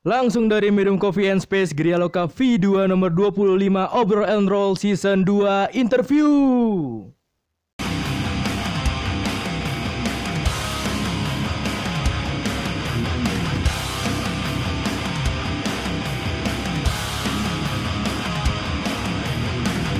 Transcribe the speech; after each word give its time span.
Langsung 0.00 0.48
dari 0.48 0.72
Medium 0.72 0.96
Coffee 0.96 1.28
and 1.28 1.44
Space 1.44 1.76
Gria 1.76 2.00
Loka 2.00 2.24
V2 2.24 2.88
nomor 2.88 3.12
25 3.12 3.68
Obrol 3.92 4.24
and 4.24 4.48
Roll 4.48 4.72
Season 4.72 5.28
2 5.28 5.76
Interview. 5.76 6.24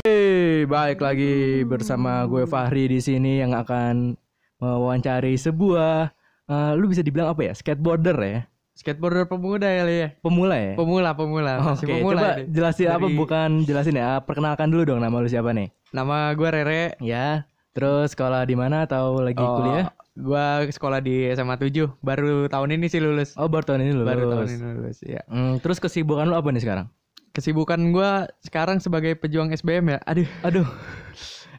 Hey, 0.01 0.64
baik 0.64 1.05
lagi 1.05 1.61
bersama 1.69 2.25
gue 2.25 2.48
Fahri 2.48 2.89
di 2.89 3.05
sini 3.05 3.45
yang 3.45 3.53
akan 3.53 4.17
mewawancari 4.64 5.37
sebuah 5.37 6.09
eh, 6.48 6.73
lu 6.73 6.89
bisa 6.89 7.05
dibilang 7.05 7.37
apa 7.37 7.45
ya? 7.45 7.53
Skateboarder 7.53 8.17
ya? 8.25 8.41
Skateboarder 8.81 9.29
pemuda 9.29 9.69
kali 9.69 9.95
ya. 9.95 10.09
Pemula 10.19 10.57
ya? 10.57 10.73
Pemula, 10.73 11.12
pemula. 11.12 11.52
Oke, 11.77 11.84
pemula 11.84 12.16
coba 12.16 12.29
ini. 12.41 12.48
jelasin 12.48 12.88
apa 12.88 13.05
Dari- 13.05 13.19
bukan 13.21 13.51
jelasin 13.62 13.95
ya. 13.95 14.25
Perkenalkan 14.25 14.73
dulu 14.73 14.88
dong 14.88 15.05
nama 15.05 15.12
lu 15.12 15.29
siapa 15.29 15.52
nih? 15.52 15.69
Nama 15.93 16.33
gue 16.33 16.48
Rere. 16.48 16.85
Ya. 16.98 17.45
Terus 17.71 18.16
sekolah 18.16 18.43
di 18.43 18.57
mana 18.57 18.88
atau 18.88 19.21
lagi 19.21 19.37
Oh, 19.37 19.61
kuliah? 19.61 19.93
Gua 20.16 20.65
sekolah 20.65 20.98
di 20.98 21.29
SMA 21.30 21.55
7. 21.55 21.93
Baru 22.01 22.48
tahun 22.48 22.74
ini 22.74 22.88
sih 22.88 22.98
lulus. 22.98 23.37
Oh, 23.37 23.47
baru 23.47 23.62
tahun 23.62 23.85
ini 23.85 23.93
lulus. 23.95 24.09
Baru 24.09 24.23
tahun 24.27 24.48
ini 24.48 24.65
lulus, 24.74 24.99
ya. 25.01 25.23
Hmm, 25.29 25.60
terus 25.60 25.79
kesibukan 25.79 26.24
lu 26.24 26.35
apa 26.35 26.49
nih 26.49 26.60
sekarang? 26.60 26.87
Kesibukan 27.30 27.79
gua 27.91 28.27
sekarang 28.41 28.80
sebagai 28.80 29.15
pejuang 29.15 29.52
SBM 29.52 29.87
ya. 29.87 29.99
Aduh, 30.02 30.27
Aduh. 30.43 30.66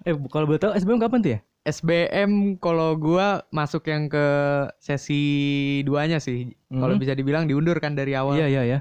Eh, 0.01 0.11
kalau 0.27 0.45
boleh 0.45 0.59
tahu 0.59 0.73
SBM 0.73 0.99
kapan 0.99 1.19
tuh 1.21 1.31
ya? 1.31 1.39
SBM 1.61 2.57
kalau 2.57 2.97
gua 2.97 3.45
masuk 3.49 3.85
yang 3.85 4.09
ke 4.09 4.25
sesi 4.77 5.21
duanya 5.81 6.17
sih. 6.17 6.57
Kalau 6.67 6.97
Mhm. 6.97 7.01
bisa 7.01 7.13
dibilang 7.13 7.45
diundur 7.45 7.77
kan 7.77 7.93
dari 7.93 8.17
awal. 8.17 8.33
Iya, 8.33 8.47
iya, 8.49 8.63
ya. 8.65 8.79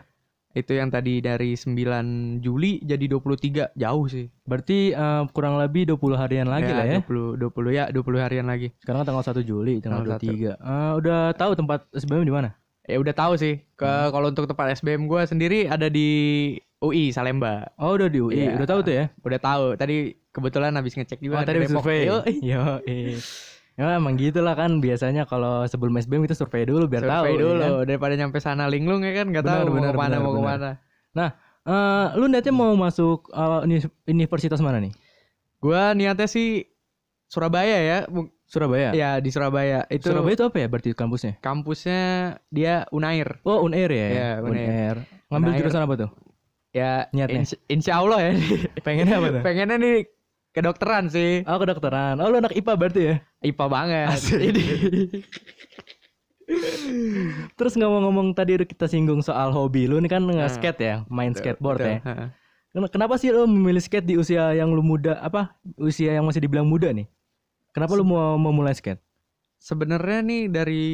Itu 0.51 0.75
yang 0.75 0.91
tadi 0.91 1.23
dari 1.23 1.55
9 1.55 2.41
Juli 2.41 2.81
jadi 2.83 3.07
23. 3.07 3.71
Jauh 3.77 4.09
sih. 4.09 4.27
Berarti 4.43 4.91
eh, 4.91 5.23
kurang 5.31 5.61
lebih 5.61 5.87
20 5.87 6.17
harian 6.17 6.49
lagi 6.49 6.73
lah 6.73 6.89
ya. 6.89 6.99
20 6.99 7.37
20 7.37 7.71
ya, 7.71 7.85
20 7.87 8.19
harian 8.19 8.49
lagi. 8.49 8.73
Sekarang 8.81 9.05
tanggal 9.05 9.23
1 9.23 9.45
Juli, 9.45 9.79
tanggal 9.79 10.03
Tanggal 10.03 10.19
23. 10.19 10.57
Eh, 10.57 10.93
udah 10.99 11.21
tahu 11.37 11.53
tempat 11.55 11.87
SBM 11.93 12.25
di 12.25 12.35
mana? 12.35 12.57
Ya 12.89 12.99
udah 12.99 13.15
tahu 13.15 13.37
sih. 13.37 13.63
Ke 13.77 13.87
Hmm. 13.87 14.11
kalau 14.11 14.27
untuk 14.33 14.49
tempat 14.49 14.75
SBM 14.75 15.07
gua 15.07 15.23
sendiri 15.23 15.69
ada 15.69 15.87
di 15.87 16.09
UI 16.81 17.11
Salemba. 17.11 17.71
Oh, 17.77 17.93
udah 17.93 18.09
di 18.09 18.19
UI. 18.19 18.37
Iya. 18.43 18.57
Udah 18.57 18.67
tahu 18.67 18.81
tuh 18.83 18.95
ya? 18.95 19.05
Udah 19.19 19.39
tahu. 19.39 19.65
Tadi 19.75 19.97
kebetulan 20.29 20.73
habis 20.73 20.93
ngecek 20.93 21.19
Oh, 21.19 21.23
juga 21.23 21.35
tadi 21.43 21.59
di 21.59 21.67
Depok. 21.67 21.81
survei. 21.81 22.01
Yo, 22.03 22.17
Yo, 22.51 22.63
Ya 23.77 23.97
emang 23.97 24.13
gitu 24.15 24.41
lah 24.41 24.53
kan 24.55 24.77
biasanya 24.77 25.25
kalau 25.25 25.65
sebelum 25.65 25.95
SBM 25.95 26.25
itu 26.25 26.35
survei 26.35 26.65
dulu 26.65 26.85
biar 26.85 27.01
tahu. 27.03 27.25
survei 27.25 27.33
ya 27.33 27.41
dulu 27.41 27.53
kan? 27.55 27.71
daripada 27.87 28.13
nyampe 28.15 28.37
sana 28.37 28.65
linglung 28.67 29.01
ya 29.01 29.13
kan 29.15 29.27
nggak 29.27 29.41
tahu 29.43 29.61
mau 29.63 29.73
benar, 29.75 29.89
ke 29.89 29.97
mana 29.97 30.09
benar, 30.11 30.21
mau 30.21 30.33
ke 30.33 30.43
mana. 30.43 30.71
Nah, 31.11 31.29
eh, 31.63 32.07
lu 32.15 32.25
niatnya 32.27 32.53
mau 32.53 32.73
masuk 32.75 33.33
uni- 33.63 33.81
universitas 34.07 34.61
mana 34.61 34.81
nih? 34.81 34.93
Gua 35.59 35.93
niatnya 35.93 36.25
sih 36.27 36.69
Surabaya 37.25 37.79
ya. 37.79 37.99
Surabaya. 38.45 38.91
Ya 38.93 39.17
di 39.17 39.31
Surabaya. 39.31 39.87
Itu 39.87 40.11
Surabaya 40.11 40.35
itu 40.35 40.45
apa 40.45 40.57
ya 40.57 40.67
berarti 40.67 40.91
kampusnya? 40.93 41.33
kampusnya 41.41 42.01
dia 42.49 42.85
Unair. 42.91 43.39
Oh, 43.45 43.63
Unair 43.63 43.89
ya. 43.89 44.07
Iya, 44.09 44.31
Unair. 44.43 44.67
Unair. 44.67 44.97
Ngambil 45.31 45.49
Unair. 45.49 45.61
jurusan 45.63 45.81
apa 45.81 45.95
tuh? 45.97 46.11
Ya 46.71 47.11
Niatnya? 47.11 47.43
insya, 47.43 47.57
insya 47.67 47.93
Allah 47.99 48.19
ya. 48.31 48.33
Pengennya 48.87 49.17
apa 49.19 49.29
tuh? 49.35 49.43
Pengennya 49.43 49.77
nih 49.77 49.97
kedokteran 50.55 51.11
sih. 51.11 51.43
Oh, 51.47 51.59
kedokteran. 51.59 52.19
Oh, 52.23 52.31
lu 52.31 52.39
anak 52.39 52.55
IPA 52.55 52.73
berarti 52.79 53.01
ya? 53.03 53.15
IPA 53.43 53.67
banget. 53.67 54.07
Asik. 54.11 54.39
Ini. 54.51 54.65
Terus 57.59 57.79
ngomong-ngomong 57.79 58.35
tadi 58.35 58.59
kita 58.67 58.91
singgung 58.91 59.23
soal 59.23 59.55
hobi 59.55 59.87
lu 59.87 60.03
nih 60.03 60.11
kan 60.11 60.23
Nah. 60.27 60.47
nge-skate 60.47 60.81
ya, 60.83 60.95
main 61.07 61.31
skateboard 61.31 61.79
Betul, 61.79 61.95
ya. 62.03 62.89
Kenapa 62.91 63.19
sih 63.19 63.31
lu 63.31 63.47
memilih 63.47 63.83
skate 63.83 64.07
di 64.07 64.15
usia 64.19 64.51
yang 64.55 64.75
lu 64.75 64.83
muda 64.83 65.19
apa? 65.23 65.55
Usia 65.79 66.15
yang 66.15 66.27
masih 66.27 66.43
dibilang 66.43 66.67
muda 66.67 66.91
nih? 66.91 67.07
Kenapa 67.71 67.95
lu 67.95 68.03
mau 68.03 68.35
memulai 68.35 68.75
skate? 68.75 68.99
Sebenarnya 69.63 70.23
nih 70.27 70.43
dari 70.51 70.87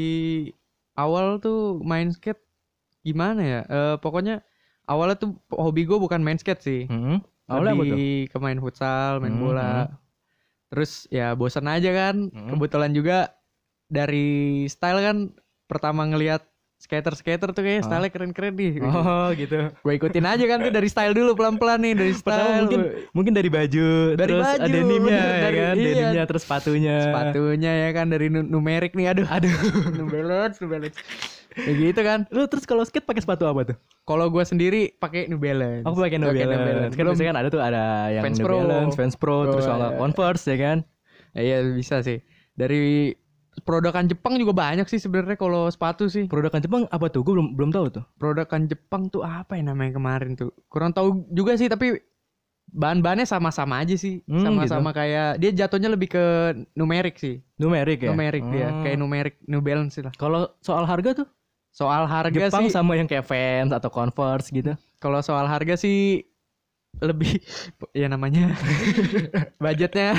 awal 0.92 1.40
tuh 1.40 1.80
main 1.80 2.12
skate 2.12 2.40
gimana 3.00 3.40
ya? 3.40 3.60
Eh, 3.64 3.94
pokoknya 4.00 4.44
awalnya 4.86 5.16
tuh 5.16 5.30
hobi 5.48 5.82
gue 5.82 5.94
bukan 5.96 6.18
main 6.18 6.36
skate 6.36 6.60
sih. 6.60 6.80
Hmm. 6.86 7.18
Awalnya 7.44 7.72
apa 7.72 7.82
tuh? 7.84 7.90
Lebih 7.92 8.14
ke 8.26 8.38
main 8.38 8.58
futsal, 8.58 9.18
main 9.18 9.32
Hmm, 9.32 9.42
bola. 9.44 9.74
Terus 10.66 11.06
ya 11.08 11.30
bosan 11.32 11.66
aja 11.66 11.90
kan. 11.90 12.26
Hmm. 12.26 12.48
Kebetulan 12.48 12.90
juga 12.90 13.30
dari 13.84 14.26
style 14.66 14.98
kan 15.00 15.16
pertama 15.64 16.02
ngelihat 16.04 16.42
skater-skater 16.76 17.50
tuh 17.50 17.62
kayak 17.62 17.80
Oh. 17.80 17.88
style 17.88 18.10
keren-keren 18.10 18.52
nih. 18.52 18.78
Oh, 18.80 19.30
gitu. 19.40 19.72
Gue 19.76 19.92
ikutin 19.94 20.22
aja 20.22 20.44
kan 20.44 20.58
tuh 20.60 20.68
dari 20.70 20.86
style 20.86 21.14
dulu 21.14 21.32
pelan-pelan 21.32 21.80
nih 21.80 21.94
dari 21.94 22.12
Pertama 22.12 22.36
style. 22.36 22.60
mungkin 22.60 22.80
mungkin 23.12 23.32
dari 23.32 23.48
baju, 23.48 23.88
Dari 24.12 24.20
terus 24.28 24.44
baju, 24.44 24.68
denimnya 24.68 25.16
ya 25.16 25.40
dari- 25.40 25.56
kan, 25.56 25.74
iya. 25.74 25.86
denimnya 25.86 26.22
terus 26.26 26.42
sepatunya. 26.42 26.96
sepatunya 27.02 27.72
ya 27.80 27.90
kan 27.92 28.06
dari 28.06 28.26
nu- 28.26 28.44
numerik 28.44 28.92
nih 28.92 29.06
aduh 29.08 29.26
Aduh. 29.26 29.54
New 29.96 30.06
Balance. 30.06 30.58
Ya 31.56 31.72
gitu 31.72 32.00
kan. 32.00 32.28
Lu 32.28 32.44
terus 32.44 32.62
kalau 32.62 32.84
skate 32.84 33.02
pakai 33.02 33.20
sepatu 33.20 33.44
apa 33.44 33.64
tuh? 33.64 33.76
Kalau 34.02 34.28
gue 34.28 34.44
sendiri 34.44 34.92
pakai 34.94 35.24
New 35.26 35.40
Balance. 35.40 35.82
Aku 35.82 35.96
pakai 35.96 36.20
New 36.20 36.28
Pakai 36.28 36.44
Balance. 36.44 36.92
Kan 36.92 37.00
Belum- 37.00 37.12
biasanya 37.12 37.28
kan 37.28 37.38
ada 37.38 37.48
tuh 37.48 37.60
ada 37.60 37.82
yang 38.10 38.22
Vans 38.22 38.36
New 38.36 38.44
Pro. 38.44 38.56
Balance, 38.58 38.94
Vans 38.94 39.16
Pro, 39.16 39.36
terus 39.48 39.64
Oh, 39.64 39.70
kalau 39.72 39.88
iya. 39.88 39.98
Converse 39.98 40.44
ya 40.46 40.56
kan. 40.56 40.78
Ya, 41.32 41.40
iya 41.42 41.56
bisa 41.66 41.96
sih. 42.00 42.20
Dari 42.52 43.12
produkan 43.58 44.04
Jepang 44.04 44.36
juga 44.36 44.52
banyak 44.52 44.84
sih 44.84 44.96
sebenarnya 44.96 45.34
kalau 45.34 45.64
sepatu 45.66 46.06
sih. 46.06 46.28
Produkan 46.28 46.60
Jepang 46.60 46.84
apa 46.86 47.08
tuh? 47.08 47.20
Gue 47.20 47.34
belum 47.34 47.56
belum 47.56 47.70
tahu 47.70 47.86
tuh. 47.90 48.04
Produkan 48.14 48.64
Jepang 48.64 49.08
tuh 49.08 49.20
apa 49.20 49.56
ya 49.56 49.64
namanya 49.64 49.96
kemarin 49.96 50.36
tuh? 50.36 50.52
Kurang 50.66 50.92
tahu 50.92 51.24
juga 51.30 51.56
sih 51.56 51.66
tapi 51.66 51.96
bahan-bahannya 52.66 53.24
sama-sama 53.24 53.78
aja 53.78 53.94
sih. 53.94 54.20
Hmm, 54.24 54.42
Sama-sama 54.42 54.90
kayak 54.90 55.38
dia 55.38 55.54
jatuhnya 55.56 55.88
lebih 55.88 56.10
ke 56.10 56.24
numerik 56.74 57.16
sih. 57.16 57.40
Numerik 57.56 58.02
ya. 58.02 58.10
Numerik 58.10 58.44
dia, 58.50 58.68
Hmm. 58.68 58.82
kayak 58.82 58.96
numerik 58.96 59.34
New 59.42 59.62
Balance 59.62 59.96
lah. 60.00 60.12
Kalau 60.12 60.50
soal 60.58 60.84
harga 60.84 61.24
tuh 61.24 61.28
Soal 61.76 62.08
harga 62.08 62.48
Jepang 62.48 62.64
sih 62.64 62.72
sama 62.72 62.96
yang 62.96 63.04
kayak 63.04 63.28
Vans 63.28 63.68
atau 63.70 63.92
Converse 63.92 64.48
gitu. 64.48 64.72
kalau 64.96 65.20
soal 65.20 65.44
harga 65.44 65.76
sih 65.76 66.24
lebih 66.96 67.44
ya 67.92 68.08
namanya 68.08 68.56
budgetnya 69.62 70.16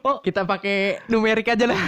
oh 0.00 0.22
kita 0.22 0.46
pakai 0.46 1.02
numerik 1.10 1.50
aja 1.50 1.66
lah 1.66 1.80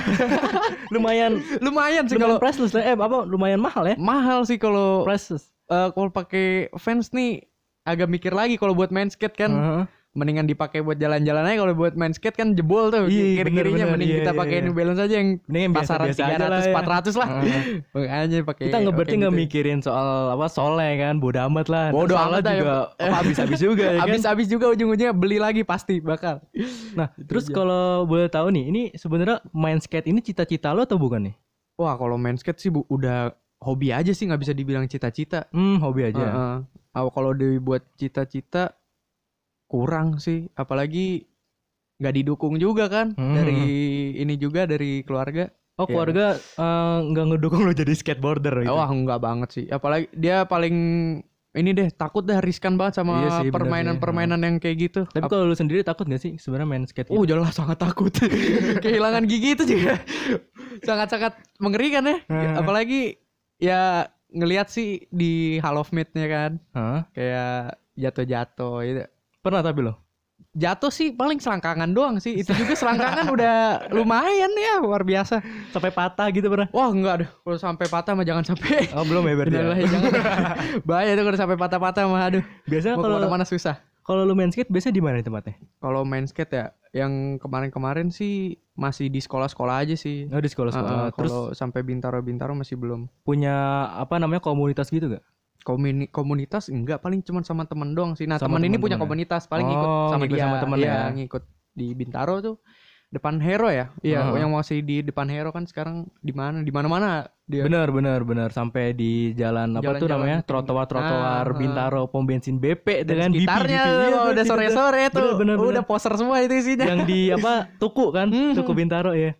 lumayan 0.95 1.39
lumayan 1.63 2.11
sih 2.11 2.19
kalau 2.19 2.43
priceless 2.43 2.75
lah. 2.75 2.83
Eh 2.83 2.99
apa 2.99 3.23
lumayan 3.23 3.63
mahal 3.63 3.87
ya? 3.87 3.95
mahal 3.95 4.43
sih 4.43 4.59
kalau 4.59 5.07
Priceless. 5.07 5.55
eh, 5.71 5.89
kalau 5.95 6.11
pakai 6.11 6.47
fans 6.75 7.15
nih 7.15 7.47
agak 7.87 8.11
mikir 8.11 8.35
lagi 8.35 8.59
kalau 8.59 8.75
buat 8.75 8.91
main 8.91 9.07
skate 9.07 9.39
kan 9.39 9.51
Heeh. 9.55 9.85
Mendingan 10.19 10.45
dipakai 10.45 10.83
buat 10.83 10.95
jalan-jalan 10.95 11.47
aja 11.47 11.57
kalau 11.57 11.73
buat 11.73 11.95
main 11.95 12.11
skate 12.11 12.35
kan 12.35 12.51
jebol 12.51 12.91
tuh 12.91 13.07
Iya, 13.07 13.41
kiri-kirinya 13.41 13.87
bener-bener. 13.87 13.93
mending 13.95 14.11
Iya, 14.11 14.19
kita 14.19 14.33
iya, 14.35 14.41
pakai 14.43 14.57
iya. 14.57 14.65
New 14.67 14.75
Balance 14.75 15.01
aja 15.01 15.15
yang 15.15 15.29
Mending 15.41 15.63
yang 15.63 15.73
pasaran 15.73 16.05
lah 16.05 16.17
300 16.19 16.35
ya. 16.59 16.73
400 16.75 17.15
lah 17.15 17.29
Heeh. 17.31 17.63
makanya 17.95 18.39
pakai 18.43 18.65
Kita 18.67 18.77
nggak 18.77 18.95
berarti 18.95 19.15
nggak 19.17 19.33
gitu. 19.33 19.43
mikirin 19.47 19.79
soal 19.79 20.07
apa 20.29 20.47
soleh 20.49 20.93
kan, 20.97 21.15
bodo 21.17 21.39
amat 21.41 21.67
lah. 21.69 21.85
Ntar 21.89 21.95
Bodo 21.95 22.13
soalnya 22.13 22.27
amat 22.29 22.43
lah 22.43 22.55
juga 22.57 22.75
habis-habis 22.99 23.59
juga 23.61 23.85
ya 23.85 23.93
kan. 23.95 24.03
habis-habis 24.05 24.47
juga 24.47 24.67
ujung-ujungnya 24.69 25.13
beli 25.13 25.39
lagi 25.39 25.63
pasti 25.63 26.03
bakal 26.03 26.43
Nah, 26.91 27.07
terus 27.21 27.47
kalau 27.47 28.03
boleh 28.03 28.27
tahu 28.27 28.51
nih, 28.51 28.65
ini 28.67 28.83
sebenarnya 28.93 29.39
main 29.51 29.79
skate 29.79 30.07
ini 30.07 30.19
cita-cita 30.19 30.71
lo 30.71 30.83
atau 30.83 30.97
bukan 30.97 31.31
nih? 31.31 31.35
Wah 31.77 31.95
kalau 31.95 32.15
main 32.15 32.35
skate 32.35 32.59
sih 32.59 32.69
bu, 32.69 32.83
udah 32.87 33.31
hobi 33.59 33.91
aja 33.91 34.11
sih 34.11 34.25
nggak 34.25 34.41
bisa 34.41 34.51
dibilang 34.51 34.85
cita-cita. 34.85 35.47
Hmm, 35.51 35.79
hobi 35.79 36.07
aja. 36.07 36.19
Heeh. 36.19 36.57
Aw, 36.91 37.07
kalau 37.09 37.31
dibuat 37.31 37.87
cita-cita 37.95 38.75
kurang 39.69 40.17
sih, 40.17 40.49
apalagi 40.55 41.29
nggak 41.99 42.15
didukung 42.15 42.57
juga 42.57 42.87
kan 42.87 43.13
Hmm. 43.13 43.35
dari 43.35 43.61
ini 44.17 44.35
juga 44.35 44.65
dari 44.65 45.03
keluarga. 45.03 45.53
Oh, 45.77 45.85
Iya. 45.85 45.89
keluarga 45.89 46.27
eh, 46.35 46.99
nggak 47.07 47.25
ngedukung 47.29 47.63
lo 47.63 47.73
jadi 47.73 47.93
skateboarder 47.93 48.65
gitu. 48.65 48.73
Wah 48.73 48.89
nggak 48.89 49.21
banget 49.21 49.49
sih, 49.53 49.65
apalagi 49.69 50.11
dia 50.11 50.43
paling 50.43 50.77
ini 51.51 51.71
deh 51.71 51.89
takut 51.91 52.23
dah 52.23 52.39
riskan 52.39 52.75
banget 52.75 52.95
Iya 52.95 52.99
sama 52.99 53.13
bener 53.15 53.31
sih. 53.41 53.51
permainan-permainan 53.51 54.41
yang 54.41 54.57
kayak 54.57 54.77
gitu. 54.81 55.01
Tapi 55.07 55.23
Ap- 55.23 55.31
kalau 55.33 55.45
lu 55.45 55.55
sendiri 55.55 55.81
takut 55.81 56.05
gak 56.05 56.19
sih 56.19 56.35
sebenarnya 56.37 56.69
main 56.69 56.85
skate? 56.85 57.09
Oh 57.09 57.25
jelas 57.25 57.51
sangat 57.53 57.79
takut 57.79 58.13
Kehilangan 58.85 59.25
gigi 59.25 59.55
itu 59.55 59.65
juga 59.67 59.99
Sangat-sangat 60.81 61.35
mengerikan 61.57 62.05
ya. 62.05 62.19
Apalagi 62.55 63.19
ya 63.57 64.07
ngelihat 64.29 64.69
sih 64.69 65.09
di 65.09 65.59
Hall 65.59 65.77
of 65.77 65.91
Made-nya 65.91 66.27
kan 66.27 66.53
Hah? 66.71 67.01
kayak 67.11 67.75
jatuh-jatuh 67.97 68.75
gitu. 68.85 69.03
Pernah 69.49 69.65
tapi 69.65 69.81
lo? 69.81 69.97
Jatuh 70.53 70.91
sih 70.91 71.11
paling 71.11 71.41
selangkangan 71.41 71.91
doang 71.91 72.21
sih. 72.21 72.37
Itu 72.37 72.53
juga 72.53 72.77
selangkangan 72.77 73.27
udah 73.35 73.57
lumayan 73.91 74.53
ya, 74.53 74.77
luar 74.79 75.03
biasa. 75.03 75.41
Sampai 75.71 75.89
patah 75.89 76.29
gitu 76.29 76.47
pernah? 76.47 76.69
Wah, 76.69 76.93
enggak 76.93 77.15
deh. 77.25 77.29
Kalau 77.33 77.57
sampai 77.57 77.87
patah 77.87 78.13
mah 78.13 78.23
jangan 78.23 78.45
sampai. 78.45 78.87
Oh, 78.93 79.03
belum 79.03 79.25
ya 79.25 79.35
berarti. 79.35 79.57
ya? 79.57 79.65
Jangan. 79.89 80.13
Bahaya 80.85 81.17
tuh 81.17 81.25
kalau 81.25 81.39
sampai 81.39 81.57
patah-patah 81.57 82.05
mah 82.05 82.23
aduh. 82.23 82.45
Biasanya 82.65 83.01
Mau 83.01 83.05
kalau 83.05 83.17
ke 83.17 83.25
mana-mana 83.25 83.45
susah. 83.45 83.77
kalau 84.05 84.25
lu 84.25 84.33
main 84.33 84.49
skate 84.49 84.73
biasanya 84.73 84.95
di 84.95 85.03
mana 85.05 85.21
tempatnya? 85.21 85.55
Kalau 85.81 86.01
main 86.01 86.25
skate 86.25 86.53
ya, 86.53 86.65
yang 86.97 87.37
kemarin-kemarin 87.37 88.09
sih 88.09 88.57
masih 88.73 89.13
di 89.13 89.21
sekolah-sekolah 89.21 89.85
aja 89.85 89.95
sih. 89.95 90.31
Oh, 90.33 90.41
di 90.41 90.49
sekolah-sekolah. 90.49 91.13
Heeh, 91.13 91.13
Terus 91.13 91.35
sampai 91.53 91.85
Bintaro-Bintaro 91.85 92.57
masih 92.57 92.81
belum. 92.81 93.05
punya 93.21 93.53
apa 93.93 94.17
namanya 94.17 94.41
komunitas 94.41 94.89
gitu 94.89 95.13
gak? 95.13 95.25
Komuni- 95.61 96.09
komunitas 96.09 96.69
enggak 96.69 96.99
paling 96.99 97.21
cuman 97.21 97.43
sama 97.43 97.65
temen 97.65 97.93
doang 97.93 98.15
sih. 98.15 98.25
Nah, 98.25 98.37
Sama 98.37 98.57
temen 98.57 98.67
ini 98.67 98.77
punya 98.77 98.95
ya? 98.95 99.01
komunitas 99.01 99.45
paling 99.45 99.67
ikut 99.67 99.89
Oh, 99.89 100.09
sama 100.09 100.25
ngikut 100.25 100.35
dia. 100.35 100.45
sama 100.45 100.57
temen 100.59 100.79
ya? 100.79 100.97
ngikut 101.11 101.43
di 101.73 101.87
Bintaro 101.93 102.37
tuh 102.39 102.57
depan 103.09 103.39
Hero 103.39 103.67
ya. 103.67 103.89
Iya, 103.99 104.21
Heeh. 104.23 104.37
yang 104.39 104.53
masih 104.53 104.81
di 104.81 105.01
depan 105.01 105.25
Hero 105.27 105.49
kan 105.49 105.65
sekarang 105.65 106.13
di 106.19 106.29
mana? 106.31 106.61
Di 106.61 106.69
mana-mana 106.69 107.25
dia. 107.43 107.65
Bener 107.65 107.89
bener 107.89 108.21
bener 108.21 108.49
sampai 108.51 108.93
di 108.93 109.33
jalan 109.33 109.73
apa 109.75 109.97
tuh 109.97 110.05
namanya 110.07 110.39
tinggi. 110.39 110.49
trotoar 110.49 110.85
trotoar 110.85 111.17
Ah, 111.41 111.49
ah. 111.49 111.57
Bintaro 111.57 112.03
pom 112.07 112.23
bensin 112.23 112.57
BP 112.57 113.03
dengan 113.03 113.33
BP, 113.33 113.41
sekitarnya 113.43 113.81
BP. 113.81 113.89
Iya, 113.89 114.19
udah 114.27 114.35
gitu, 114.37 114.45
sore-sore 114.47 115.03
tuh. 115.05 115.13
tuh. 115.15 115.21
Bener, 115.35 115.57
bener, 115.57 115.57
udah 115.59 115.69
bener. 115.75 115.85
poster 115.85 116.13
semua 116.15 116.37
itu 116.39 116.53
isinya. 116.55 116.85
yang 116.87 117.03
di 117.03 117.21
apa 117.31 117.53
tuku 117.75 118.05
kan 118.11 118.29
Mhm. 118.29 118.53
tuku 118.55 118.73
Bintaro 118.73 119.13
ya 119.13 119.33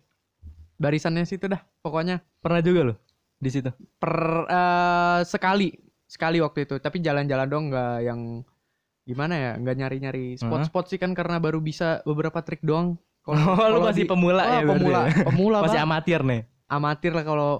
Barisannya 0.75 1.23
situ 1.23 1.45
dah 1.45 1.61
pokoknya. 1.77 2.23
pernah 2.39 2.61
juga 2.61 2.81
lo 2.83 2.95
di 3.35 3.49
situ 3.49 3.69
per 3.95 4.13
eh, 4.47 5.19
sekali 5.23 5.69
sekali 6.09 6.41
waktu 6.41 6.65
itu. 6.65 6.75
Tapi 6.75 6.97
jalan-jalan 6.99 7.45
dong 7.45 7.63
nggak 7.69 7.95
yang 8.01 8.41
gimana 9.05 9.33
ya 9.33 9.51
nggak 9.55 9.75
nyari-nyari 9.75 10.25
spot-spot 10.35 10.85
sih 10.85 10.97
kan 10.97 11.13
karena 11.13 11.37
baru 11.37 11.57
bisa 11.59 12.01
beberapa 12.03 12.41
trik 12.41 12.61
doang. 12.61 12.97
Oh 13.23 13.35
lu 13.69 13.81
masih 13.83 14.03
di- 14.03 14.09
pemula 14.09 14.41
Oh, 14.41 14.49
ya 14.49 14.61
pemula. 14.63 14.99
ya? 15.05 15.21
pemula 15.23 15.57
masih 15.61 15.79
amatir 15.79 16.21
nih? 16.21 16.41
Amatir 16.65 17.11
lah 17.11 17.21
kalau 17.21 17.51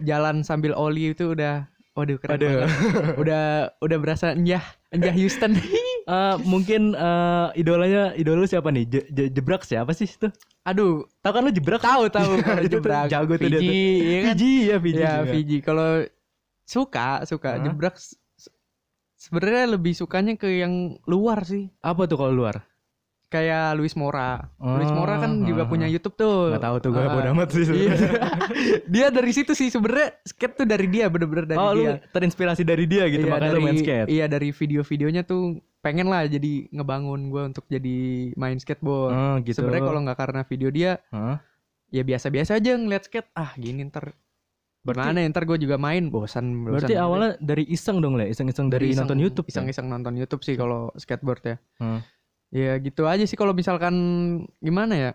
jalan 0.00 0.42
sambil 0.42 0.72
oli 0.72 1.10
itu 1.10 1.32
udah 1.32 1.66
waduh 1.92 2.18
keren 2.18 2.34
Waduh. 2.34 2.50
banget. 2.52 2.70
udah 3.16 3.42
udah 3.78 3.98
berasa 3.98 4.34
enjah 4.34 4.62
enjah 4.90 5.14
Houston. 5.14 5.54
Eh, 6.04 6.36
mungkin 6.44 6.92
eh, 6.92 7.48
idolanya 7.56 8.12
idola 8.12 8.36
lu 8.36 8.46
siapa 8.46 8.68
nih? 8.68 8.84
Je- 8.84 9.08
Je- 9.08 9.30
jebrak 9.32 9.64
siapa 9.64 9.88
sih 9.90 10.04
itu 10.04 10.28
aduh. 10.62 11.08
Tahu 11.18 11.32
kan 11.32 11.40
lu 11.40 11.48
jebrak 11.48 11.80
tahu 11.80 12.12
tahu 12.12 12.36
kalau 12.44 12.60
jebrak 12.62 13.08
jago 13.08 13.32
tuh 13.32 13.48
dia 13.48 13.56
tuh. 13.56 13.64
Fiji 13.64 13.88
ya 14.04 14.18
kan? 14.20 14.24
Fiji 14.28 14.52
ya 14.60 14.76
Fiji 14.76 15.00
ya 15.00 15.12
juga. 15.16 15.32
Fiji. 15.32 15.56
Kalau 15.64 15.88
suka 16.64 17.22
suka 17.24 17.56
Hah? 17.56 17.62
jebrak 17.62 17.96
sebenarnya 19.14 19.64
lebih 19.70 19.92
sukanya 19.92 20.34
ke 20.34 20.60
yang 20.60 20.98
luar 21.04 21.40
sih 21.42 21.70
apa 21.80 22.04
tuh 22.04 22.16
kalau 22.16 22.34
luar 22.34 22.64
kayak 23.24 23.74
Luis 23.74 23.98
Mora. 23.98 24.46
Luis 24.62 24.86
Oh, 24.86 24.94
Mora 24.94 25.18
kan 25.18 25.42
juga 25.42 25.66
ah, 25.66 25.68
punya. 25.68 25.90
YouTube 25.90 26.14
tuh. 26.14 26.54
nggak 26.54 26.62
tahu 26.62 26.76
tuh 26.78 26.90
gue 26.94 27.02
bodo 27.02 27.28
amat 27.34 27.48
sih 27.50 27.66
Iya. 27.66 27.90
dia 28.94 29.06
dari 29.10 29.34
situ 29.34 29.58
sih 29.58 29.74
sebenarnya 29.74 30.14
skate 30.22 30.54
tuh 30.54 30.66
dari 30.68 30.86
dia 30.86 31.10
bener-bener 31.10 31.42
dari 31.44 31.58
oh 31.58 31.74
lu 31.74 31.82
dia. 31.82 31.98
terinspirasi 32.14 32.62
dari 32.62 32.86
dia 32.86 33.10
gitu 33.10 33.26
Iya, 33.26 33.32
makanya 33.34 33.50
dari, 33.50 33.58
lu 33.58 33.66
main 33.66 33.76
skate 33.76 34.06
Iya 34.06 34.24
dari 34.30 34.48
video-videonya 34.48 35.22
tuh 35.26 35.42
pengen 35.82 36.06
lah 36.06 36.24
jadi 36.24 36.70
ngebangun 36.70 37.20
gue 37.26 37.42
untuk 37.44 37.64
jadi 37.66 37.98
main 38.34 38.56
skateboard. 38.56 39.10
oh 39.10 39.36
gitu 39.42 39.56
Sebenarnya 39.58 39.82
kalau 39.82 40.00
nggak 40.00 40.18
karena 40.20 40.40
video 40.46 40.68
dia 40.70 40.92
Hah? 41.10 41.42
ya 41.90 42.02
biasa-biasa 42.02 42.54
aja 42.54 42.72
ngeliat 42.74 43.02
skate. 43.02 43.34
Ah 43.34 43.50
gini 43.54 43.82
ntar 43.84 44.14
Berarti- 44.84 45.00
Gimana 45.06 45.18
ya, 45.18 45.28
ntar 45.28 45.44
gue 45.44 45.58
juga 45.58 45.76
main 45.76 46.04
bosan 46.06 46.44
bosan. 46.60 46.72
berarti 46.76 46.94
awalnya 46.94 47.30
dari 47.38 47.64
iseng 47.66 47.98
dong 47.98 48.14
lah 48.14 48.24
iseng-iseng 48.24 48.68
dari, 48.68 48.92
iseng- 48.92 49.02
nonton 49.02 49.18
YouTube 49.18 49.46
kan? 49.46 49.64
Iseng-iseng 49.64 49.86
nonton 49.88 50.12
YouTube 50.14 50.42
sih 50.42 50.54
kalau 50.54 50.92
skateboard 50.94 51.42
ya. 51.42 51.56
Hmm. 51.78 52.00
Ya 52.50 52.76
gitu 52.76 53.04
aja 53.04 53.22
sih 53.22 53.34
kalau 53.34 53.50
misalkan 53.50 53.94
gimana 54.58 54.94
ya 54.94 55.10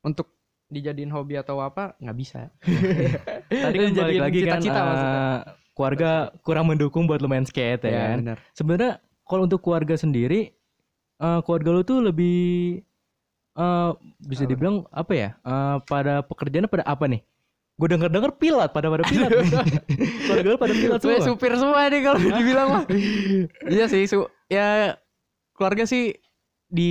untuk 0.00 0.32
dijadiin 0.66 1.08
hobi 1.08 1.36
atau 1.36 1.60
apa 1.60 1.94
nggak 1.96 2.16
bisa. 2.16 2.48
tadi 3.64 3.76
kan 3.78 3.90
balik 3.94 4.18
lagi 4.18 4.38
kan 4.42 4.58
cita-cita 4.58 4.80
maksudnya. 4.82 5.20
eh, 5.20 5.38
keluarga 5.70 6.10
kurang 6.40 6.66
mendukung 6.66 7.04
buat 7.04 7.18
lu 7.18 7.26
main 7.26 7.44
skate 7.44 7.84
ya, 7.84 7.88
Ya, 7.88 8.02
kan 8.08 8.18
benar. 8.18 8.38
sebenarnya 8.52 8.92
kalau 9.22 9.44
untuk 9.44 9.60
keluarga 9.60 9.94
sendiri 9.94 10.50
eh, 11.14 11.40
keluarga 11.42 11.70
lu 11.70 11.82
tuh 11.82 12.00
lebih 12.00 12.80
eh, 13.54 13.90
bisa 14.18 14.44
dibilang 14.44 14.88
apa 14.88 15.12
ya 15.12 15.28
eh, 15.36 15.76
pada 15.82 16.20
pekerjaannya 16.22 16.66
pada 16.66 16.84
apa 16.84 17.04
nih 17.06 17.22
gue 17.78 17.88
denger 17.88 18.10
denger 18.10 18.32
pilot 18.34 18.70
pada 18.70 18.88
pada 18.88 19.04
pilot. 19.04 19.30
Keluarga 20.26 20.48
lu 20.48 20.58
pada 20.58 20.74
pilot 20.74 20.98
Gue 20.98 21.14
semua. 21.14 21.22
supir 21.24 21.52
semua 21.54 21.86
nih 21.86 22.00
kalau 22.02 22.18
dibilang 22.18 22.68
mah. 22.68 22.84
iya 23.70 23.86
sih, 23.86 24.02
su 24.04 24.20
ya 24.46 24.98
keluarga 25.54 25.84
sih 25.84 26.10
di 26.66 26.90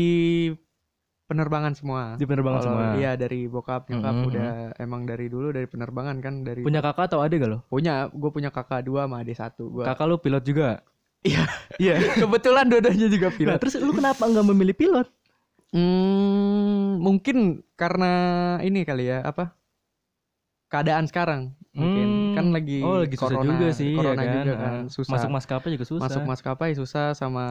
penerbangan 1.24 1.75
semua. 1.75 2.16
di 2.16 2.24
penerbangan 2.24 2.60
Kalau- 2.62 2.72
semua. 2.72 2.95
Iya 2.95 3.12
dari 3.13 3.45
bokap 3.45 3.92
nyokap 3.92 4.16
Mhm. 4.16 4.25
udah 4.25 4.50
emang 4.78 5.04
dari 5.04 5.28
dulu 5.28 5.51
dari 5.51 5.68
penerbangan 5.68 6.18
kan 6.18 6.34
dari 6.42 6.63
punya 6.63 6.80
kakak 6.80 7.12
atau 7.12 7.19
adik 7.19 7.44
gak 7.44 7.51
lo? 7.51 7.60
Punya 7.68 8.07
gue 8.07 8.30
punya 8.31 8.48
kakak 8.48 8.81
dua 8.81 9.04
sama 9.06 9.19
adik 9.19 9.36
satu 9.36 9.68
gua. 9.69 9.84
Kakak 9.86 10.07
lu 10.07 10.18
pilot 10.18 10.44
juga? 10.44 10.69
Iya. 11.19 11.44
iya. 11.84 11.95
Kebetulan 12.16 12.63
dua-duanya 12.66 13.07
juga 13.07 13.28
Nah, 13.28 13.36
pilot. 13.36 13.57
terus 13.60 13.75
lu 13.75 13.92
kenapa 13.92 14.24
nggak 14.24 14.45
memilih 14.48 14.72
pilot? 14.74 15.07
Hmm, 15.68 16.95
mungkin 16.98 17.38
karena 17.75 18.12
ini 18.63 18.81
kali 18.81 19.12
ya 19.12 19.19
apa 19.22 19.51
keadaan 20.67 21.05
sekarang 21.05 21.41
mungkin 21.71 22.07
Hmm. 22.07 22.33
kan 22.33 22.45
lagi 22.51 22.79
oh 22.81 22.99
lagi 22.99 23.13
susah 23.13 23.29
corona, 23.33 23.49
juga 23.49 23.67
sih 23.71 23.93
corona 23.93 24.17
ya 24.17 24.25
kan? 24.25 24.35
juga 24.37 24.53
kan 24.53 24.71
Ah, 24.73 24.83
susah 24.87 25.11
masuk 25.13 25.29
maskapai 25.31 25.69
juga 25.71 25.85
susah 25.85 26.03
masuk 26.03 26.23
maskapai 26.23 26.71
susah 26.73 27.05
sama 27.13 27.45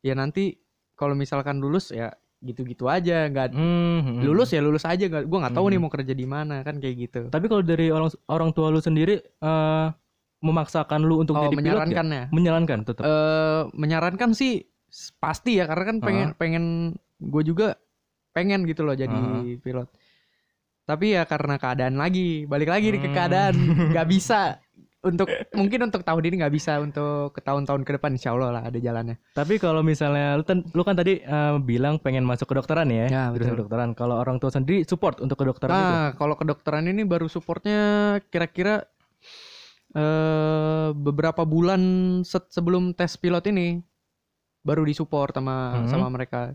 ya 0.00 0.12
nanti 0.12 0.56
kalau 0.94 1.12
misalkan 1.12 1.58
lulus 1.58 1.90
ya 1.90 2.10
gitu-gitu 2.40 2.86
aja 2.86 3.26
nggak 3.26 3.50
Hmm, 3.50 3.98
hmm. 4.00 4.18
lulus 4.22 4.50
ya 4.50 4.58
lulus 4.58 4.82
aja 4.84 5.04
nggak 5.04 5.24
gue 5.24 5.38
nggak 5.38 5.52
tahu 5.52 5.66
nih 5.66 5.74
Hmm. 5.74 5.84
mau 5.84 5.92
kerja 5.92 6.12
di 6.12 6.24
mana 6.24 6.62
kan 6.62 6.78
kayak 6.78 6.96
gitu 7.00 7.20
Tapi 7.26 7.44
kalau 7.46 7.62
dari 7.62 7.86
orang 7.88 8.08
orang 8.26 8.50
tua 8.50 8.68
lu 8.68 8.78
sendiri 8.78 9.18
eh 9.20 9.86
memaksakan 10.38 11.02
lu 11.02 11.18
untuk 11.18 11.34
oh 11.34 11.42
jadi 11.44 11.50
pilot 11.50 11.58
nggak? 11.58 11.74
menyarankan 11.84 12.06
ya 12.08 12.24
Menyarankan 12.30 12.78
tetap. 12.84 13.02
eh 13.02 13.62
menyarankan 13.72 14.30
sih 14.32 14.64
pasti 15.14 15.58
ya 15.58 15.66
karena 15.66 15.84
kan 15.84 15.96
pengen 16.00 16.28
pengen 16.32 16.64
gue 17.18 17.42
juga 17.44 17.74
pengen 18.30 18.62
gitu 18.64 18.80
loh 18.80 18.94
jadi 18.94 19.10
Ah. 19.12 19.42
pilot 19.58 19.88
tapi 20.88 21.12
ya 21.12 21.22
karena 21.22 21.54
keadaan 21.54 21.94
lagi 21.94 22.42
balik 22.44 22.66
lagi 22.66 22.88
nih 22.88 22.98
ke 22.98 23.06
Hmm. 23.06 23.16
keadaan 23.18 23.54
nggak 23.92 24.08
bisa 24.08 24.56
untuk 24.98 25.28
mungkin 25.52 25.80
untuk 25.84 26.02
tahun 26.02 26.22
ini 26.22 26.42
nggak 26.42 26.50
bisa 26.50 26.80
untuk 26.80 27.30
ke 27.30 27.38
tahun-tahun 27.38 27.84
ke 27.84 27.90
depan 27.94 28.10
insya 28.10 28.32
Allah 28.32 28.50
lah 28.50 28.62
ada 28.64 28.74
jalannya 28.76 29.14
Tapi 29.30 29.54
kalau 29.56 29.78
misalnya 29.80 30.34
lu, 30.34 30.42
kan- 30.42 30.66
lu 30.66 30.82
kan 30.82 30.96
tadi 30.96 31.20
eh, 31.20 31.54
bilang 31.62 31.96
pengen 31.98 32.24
masuk 32.24 32.48
kedokteran 32.48 32.88
ya, 32.88 33.06
Ya, 33.06 33.22
jurusan 33.28 33.52
betul. 33.52 33.56
kedokteran. 33.62 33.94
Kalau 33.94 34.16
orang 34.16 34.36
tua 34.36 34.50
sendiri 34.50 34.82
support 34.82 35.20
untuk 35.20 35.38
kedokteran 35.38 35.70
itu. 35.70 35.78
Nah, 35.94 36.08
kalau 36.14 36.34
kedokteran 36.34 36.82
ini 36.84 37.04
baru 37.04 37.28
supportnya 37.28 37.78
kira-kira 38.26 38.88
eh 39.90 40.88
beberapa 40.92 41.42
bulan 41.44 41.80
set- 42.22 42.50
sebelum 42.50 42.92
tes 42.92 43.14
pilot 43.14 43.44
ini 43.46 43.80
baru 44.60 44.82
disupport 44.82 45.30
sama 45.32 45.56
Mhm. 45.78 45.88
sama 45.88 46.06
mereka. 46.08 46.52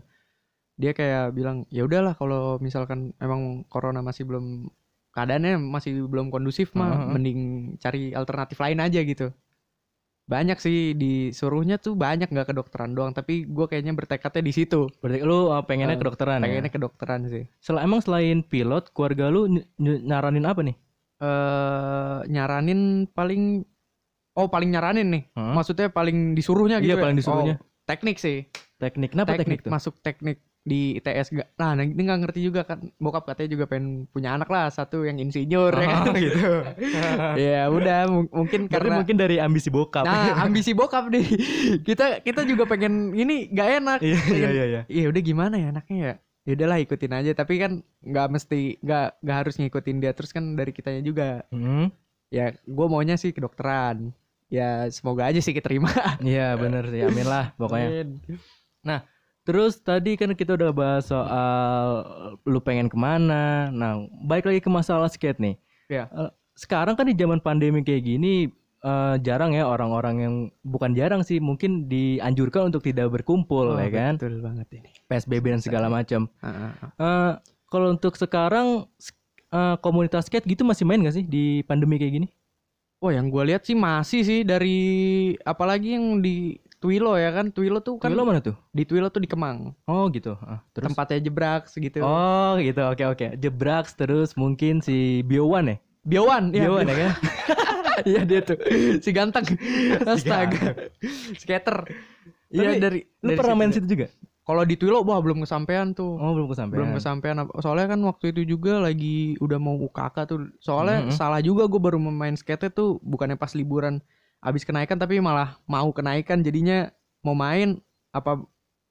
Dia 0.74 0.90
kayak 0.90 1.30
bilang, 1.32 1.66
"Ya 1.70 1.86
udahlah 1.86 2.14
kalau 2.14 2.58
misalkan 2.58 3.14
emang 3.18 3.62
corona 3.66 4.02
masih 4.02 4.26
belum 4.26 4.66
keadaannya 5.10 5.62
masih 5.62 6.10
belum 6.10 6.28
kondusif 6.28 6.74
mah 6.74 6.90
Mhm. 6.98 7.08
mending 7.14 7.40
cari 7.78 8.10
alternatif 8.10 8.58
lain 8.58 8.82
aja 8.82 9.00
gitu." 9.00 9.30
Banyak 10.24 10.56
sih 10.56 10.96
disuruhnya 10.96 11.76
tuh 11.76 11.92
banyak 11.94 12.32
nggak 12.32 12.48
kedokteran 12.48 12.96
doang, 12.96 13.12
tapi 13.12 13.44
gue 13.44 13.66
kayaknya 13.68 13.92
bertekadnya 13.92 14.40
di 14.40 14.52
situ. 14.56 14.88
Berarti 14.98 15.20
lu 15.20 15.52
eh, 15.52 15.62
pengennya 15.62 15.94
Eh, 15.94 16.00
kedokteran 16.00 16.40
Pengennya 16.40 16.72
ya. 16.72 16.74
kedokteran 16.74 17.20
sih. 17.28 17.44
Sel 17.60 17.76
emang 17.76 18.00
selain 18.00 18.40
pilot, 18.40 18.88
keluarga 18.96 19.28
lu 19.28 19.52
ny- 19.52 19.68
ny- 19.76 20.00
nyaranin 20.02 20.48
apa 20.48 20.62
nih? 20.64 20.76
eh 21.14 22.18
nyaranin 22.26 23.06
paling 23.06 23.62
oh 24.34 24.50
paling 24.50 24.74
nyaranin 24.74 25.08
nih 25.14 25.22
Hah? 25.38 25.54
maksudnya 25.54 25.86
paling 25.88 26.34
disuruhnya 26.34 26.82
Iya, 26.82 26.84
gitu 26.84 26.96
ya? 26.98 27.02
paling 27.06 27.16
disuruhnya. 27.16 27.54
Oh, 27.54 27.64
teknik 27.86 28.18
sih 28.18 28.50
Teknik. 28.82 29.14
Kenapa 29.14 29.38
teknik, 29.38 29.62
tuh? 29.62 29.70
masuk 29.70 29.94
teknik 30.02 30.42
di 30.64 30.96
ITS 30.96 31.28
gak 31.30 31.48
nah 31.54 31.76
ini 31.76 31.92
nggak 31.94 32.20
ngerti 32.24 32.40
juga 32.40 32.64
kan 32.64 32.80
bokap 32.96 33.28
katanya 33.28 33.52
juga 33.52 33.64
pengen 33.66 33.86
punya 34.08 34.32
anak 34.32 34.48
lah 34.48 34.66
satu 34.66 35.04
yang 35.04 35.20
insinyur 35.20 35.68
ya 35.70 35.84
kan 35.86 36.02
Oh, 36.08 36.16
gitu. 36.24 36.40
ya 37.36 37.68
udah 37.68 37.98
mu- 38.08 38.32
mungkin 38.32 38.64
Berarti 38.64 38.72
karena 38.74 38.94
mungkin 38.96 39.16
dari 39.18 39.36
ambisi 39.38 39.68
bokap. 39.68 40.02
nah 40.02 40.40
ambisi 40.40 40.72
bokap 40.72 41.12
nih 41.12 41.26
kita 41.88 42.20
kita 42.20 42.42
juga 42.42 42.64
pengen 42.64 43.12
ini 43.12 43.46
nggak 43.46 43.68
enak 43.78 43.98
Iya, 44.00 44.20
iya, 44.26 44.48
iya, 44.50 44.64
iya. 44.66 44.80
ya 44.86 45.06
udah 45.06 45.22
gimana 45.22 45.54
ya 45.54 45.68
anaknya 45.68 45.96
ya 46.00 46.14
ya 46.44 46.52
udahlah 46.54 46.78
ikutin 46.78 47.12
aja 47.14 47.30
tapi 47.34 47.54
kan 47.56 47.72
nggak 48.00 48.26
mesti 48.30 48.60
nggak 48.78 49.06
nggak 49.20 49.36
harus 49.38 49.54
ngikutin 49.56 49.96
dia 49.98 50.12
terus 50.12 50.32
kan 50.32 50.44
dari 50.52 50.72
kitanya 50.72 51.00
juga 51.00 51.44
Hmm. 51.48 51.92
ya 52.28 52.56
gue 52.56 52.86
maunya 52.86 53.14
sih 53.14 53.30
kedokteran 53.30 54.16
ya 54.48 54.88
semoga 54.88 55.24
aja 55.24 55.40
sih 55.40 55.52
keterima 55.52 55.92
Iya, 56.20 56.54
bener 56.54 56.84
sih. 56.86 57.00
Amin 57.00 57.26
lah 57.26 57.52
pokoknya. 57.54 58.08
Terus 59.44 59.76
tadi 59.84 60.16
kan 60.16 60.32
kita 60.32 60.56
udah 60.56 60.72
bahas 60.72 61.04
soal 61.04 62.00
lu 62.48 62.64
pengen 62.64 62.88
ke 62.88 62.96
mana. 62.96 63.68
Nah, 63.68 64.08
balik 64.24 64.48
lagi 64.48 64.64
ke 64.64 64.72
masalah 64.72 65.12
skate 65.12 65.36
nih. 65.36 65.54
Iya. 65.92 66.08
Eh, 66.08 66.30
sekarang 66.56 66.96
kan 66.96 67.04
di 67.04 67.12
zaman 67.12 67.44
pandemi 67.44 67.84
kayak 67.84 68.08
gini 68.08 68.48
eh, 68.80 69.14
jarang 69.20 69.52
ya 69.52 69.68
orang-orang 69.68 70.16
yang 70.16 70.34
bukan 70.64 70.96
jarang 70.96 71.20
sih 71.20 71.44
mungkin 71.44 71.92
dianjurkan 71.92 72.72
untuk 72.72 72.80
tidak 72.80 73.12
berkumpul 73.12 73.76
Oh, 73.76 73.80
ya 73.80 73.92
kan. 73.92 74.16
betul 74.16 74.40
banget 74.40 74.68
ini 74.80 74.90
PSBB 75.12 75.44
dan 75.52 75.60
segala 75.60 75.92
macam. 75.92 76.24
Ah, 76.40 76.48
ah, 76.48 76.72
ah. 76.80 76.90
Eh, 76.96 77.32
kalau 77.68 77.92
untuk 77.92 78.16
sekarang 78.16 78.88
komunitas 79.78 80.26
skate 80.26 80.50
gitu 80.50 80.66
masih 80.66 80.82
main 80.82 80.98
gak 80.98 81.14
sih 81.14 81.22
di 81.22 81.62
pandemi 81.62 81.94
kayak 81.94 82.14
gini? 82.18 82.28
oh 83.04 83.12
yang 83.12 83.28
gue 83.28 83.42
lihat 83.52 83.68
sih 83.68 83.76
masih 83.76 84.24
sih 84.24 84.40
dari 84.48 84.80
apalagi 85.44 85.92
yang 85.92 86.24
di 86.24 86.56
Twilo 86.84 87.16
ya 87.16 87.32
kan 87.32 87.48
Twilo 87.48 87.80
tuh 87.80 87.96
kan 87.96 88.12
Kan 88.12 88.20
mana 88.20 88.38
tuh? 88.38 88.52
di 88.70 88.84
Twilo 88.84 89.08
tuh 89.08 89.18
di 89.18 89.26
Kemang 89.26 89.72
Oh 89.84 90.04
gitu. 90.08 90.36
Ah, 90.38 90.60
terus 90.70 90.84
tempatnya 90.86 91.16
jebrak 91.18 91.64
segitu 91.64 92.04
Oh 92.04 92.60
gitu. 92.60 92.84
Oke 92.84 93.08
oke. 93.08 93.26
Jebraks 93.34 93.96
terus 93.96 94.36
mungkin 94.36 94.78
si 94.78 95.24
Biowan 95.24 95.72
ya? 95.72 95.76
Biowan 96.04 96.52
ya 96.52 96.68
Biowan 96.68 96.84
ya 96.84 96.96
kan? 97.00 97.12
Iya 98.04 98.26
dia 98.26 98.42
tuh 98.42 98.58
si 98.98 99.10
ganteng. 99.10 99.46
Astaga. 100.04 100.74
Skater. 101.34 101.86
Iya 102.50 102.76
dari 102.76 103.06
Lu 103.18 103.30
dari 103.30 103.38
pernah 103.38 103.54
main 103.56 103.70
situ. 103.70 103.86
juga? 103.88 104.10
Kalau 104.44 104.60
di 104.60 104.76
Twilo 104.76 105.00
wah 105.00 105.16
belum 105.16 105.40
kesampaian 105.40 105.90
tuh. 105.90 106.14
Oh, 106.14 106.34
belum 106.34 106.50
kesampaian. 106.50 106.76
belum 106.76 106.90
kesampaian 106.92 107.36
soalnya 107.58 107.88
kan 107.88 108.00
waktu 108.02 108.28
itu 108.28 108.44
juga 108.50 108.76
lagi 108.76 109.38
udah 109.38 109.56
mau 109.56 109.78
UKK 109.80 110.16
tuh 110.26 110.38
soalnya 110.58 111.06
Mhm. 111.06 111.12
salah 111.12 111.40
juga 111.40 111.64
gue 111.64 111.80
baru 111.80 111.96
main 111.96 112.34
skate 112.34 112.68
tuh 112.68 113.00
bukannya 113.00 113.38
pas 113.38 113.54
liburan 113.54 114.04
habis 114.44 114.62
kenaikan 114.62 114.94
tapi 114.94 115.16
malah 115.18 115.56
mau 115.64 115.88
kenaikan 115.88 116.38
jadinya 116.38 116.92
mau 117.20 117.32
main 117.32 117.80
apa 118.10 118.44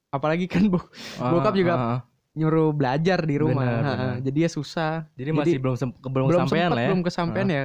apalagi 0.09 0.45
kan 0.45 0.65
bu- 0.67 0.89
Ah, 1.15 1.29
bokap 1.29 1.53
juga 1.53 1.73
ah, 1.73 1.81
ah. 1.87 1.99
nyuruh 2.33 2.69
belajar 2.69 3.21
di 3.21 3.37
rumah 3.37 3.61
Benar, 3.61 3.77
Ha-ha. 3.79 3.93
benar. 3.95 4.15
jadi 4.25 4.37
ya 4.39 4.49
susah 4.49 4.93
Jadi 5.13 5.29
masih 5.31 5.57
belum 5.57 5.75
belum, 6.03 6.25
belum 6.27 6.41
sempet, 6.43 6.67
lah 6.67 6.81
ya. 6.81 6.87
belum 6.89 7.01
kesampaian 7.01 7.47
ya 7.47 7.63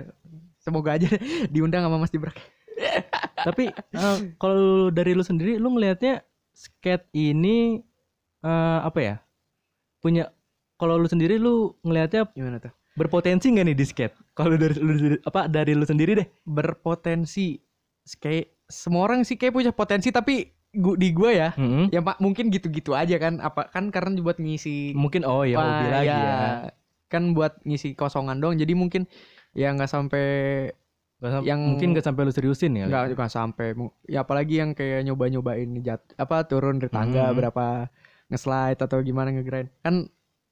semoga 0.59 0.91
aja 0.95 1.09
diundang 1.53 1.81
sama 1.81 1.97
Mas 1.97 2.13
Dibrak 2.13 2.37
Tapi 3.49 3.71
eh, 3.73 4.17
kalau 4.37 4.89
dari 4.89 5.11
lu 5.11 5.23
sendiri 5.23 5.57
lu 5.57 5.71
ngelihatnya 5.71 6.23
skate 6.53 7.07
ini 7.13 7.81
eh, 8.41 8.79
apa 8.81 8.99
ya? 8.99 9.15
Punya 9.99 10.31
kalau 10.75 10.95
lu 10.95 11.07
sendiri 11.07 11.39
lu 11.39 11.75
ngelihatnya 11.81 12.31
gimana 12.31 12.59
tuh 12.59 12.71
berpotensi 12.95 13.47
nggak 13.49 13.65
nih 13.65 13.77
di 13.77 13.85
skate? 13.85 14.15
Kalau 14.33 14.55
dari 14.55 14.75
lu 14.75 14.93
apa 15.23 15.47
dari 15.47 15.73
lu 15.73 15.83
sendiri 15.83 16.13
deh? 16.15 16.29
berpotensi 16.45 17.59
kayak 18.15 18.49
semua 18.65 19.05
orang 19.05 19.21
sih 19.23 19.35
kayak 19.35 19.53
punya 19.53 19.71
potensi 19.71 20.09
tapi 20.09 20.49
gua, 20.71 20.95
di 20.95 21.09
gua 21.11 21.31
ya 21.31 21.49
Mm-mm. 21.53 21.89
ya 21.89 22.01
Pak 22.01 22.17
mungkin 22.19 22.49
gitu-gitu 22.49 22.93
aja 22.93 23.17
kan 23.17 23.37
apa 23.39 23.69
kan 23.69 23.89
karena 23.89 24.17
buat 24.19 24.37
ngisi 24.37 24.93
Mungkin 24.93 25.23
oh 25.23 25.43
ya 25.43 25.57
hobi 25.57 25.87
lagi 25.87 26.09
ya. 26.09 26.25
ya. 26.25 26.49
kan 27.07 27.33
buat 27.33 27.61
ngisi 27.63 27.93
kosongan 27.93 28.39
dong 28.39 28.55
jadi 28.55 28.73
mungkin 28.73 29.09
ya 29.53 29.73
nggak 29.73 29.89
sampai 29.89 30.27
sam- 31.19 31.43
yang- 31.43 31.65
mungkin 31.67 31.91
nggak 31.91 32.05
sampai 32.05 32.23
lu 32.23 32.31
seriusin 32.31 32.73
ya. 32.75 32.85
nggak 32.87 33.05
nggak 33.13 33.29
sampai 33.29 33.73
ya 34.05 34.23
apalagi 34.23 34.61
yang 34.61 34.71
kayak 34.71 35.03
nyoba-nyobain 35.03 35.67
jat 35.81 36.05
apa 36.15 36.45
turun 36.45 36.79
dari 36.79 36.89
tangga 36.89 37.27
Hmm. 37.27 37.37
berapa 37.37 37.89
nge-slide 38.29 38.77
atau 38.79 39.01
gimana 39.01 39.33
nge-grind 39.33 39.73
kan 39.81 40.05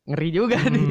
ngeri 0.07 0.29
juga 0.33 0.57
Hmm. 0.57 0.73
nih 0.73 0.87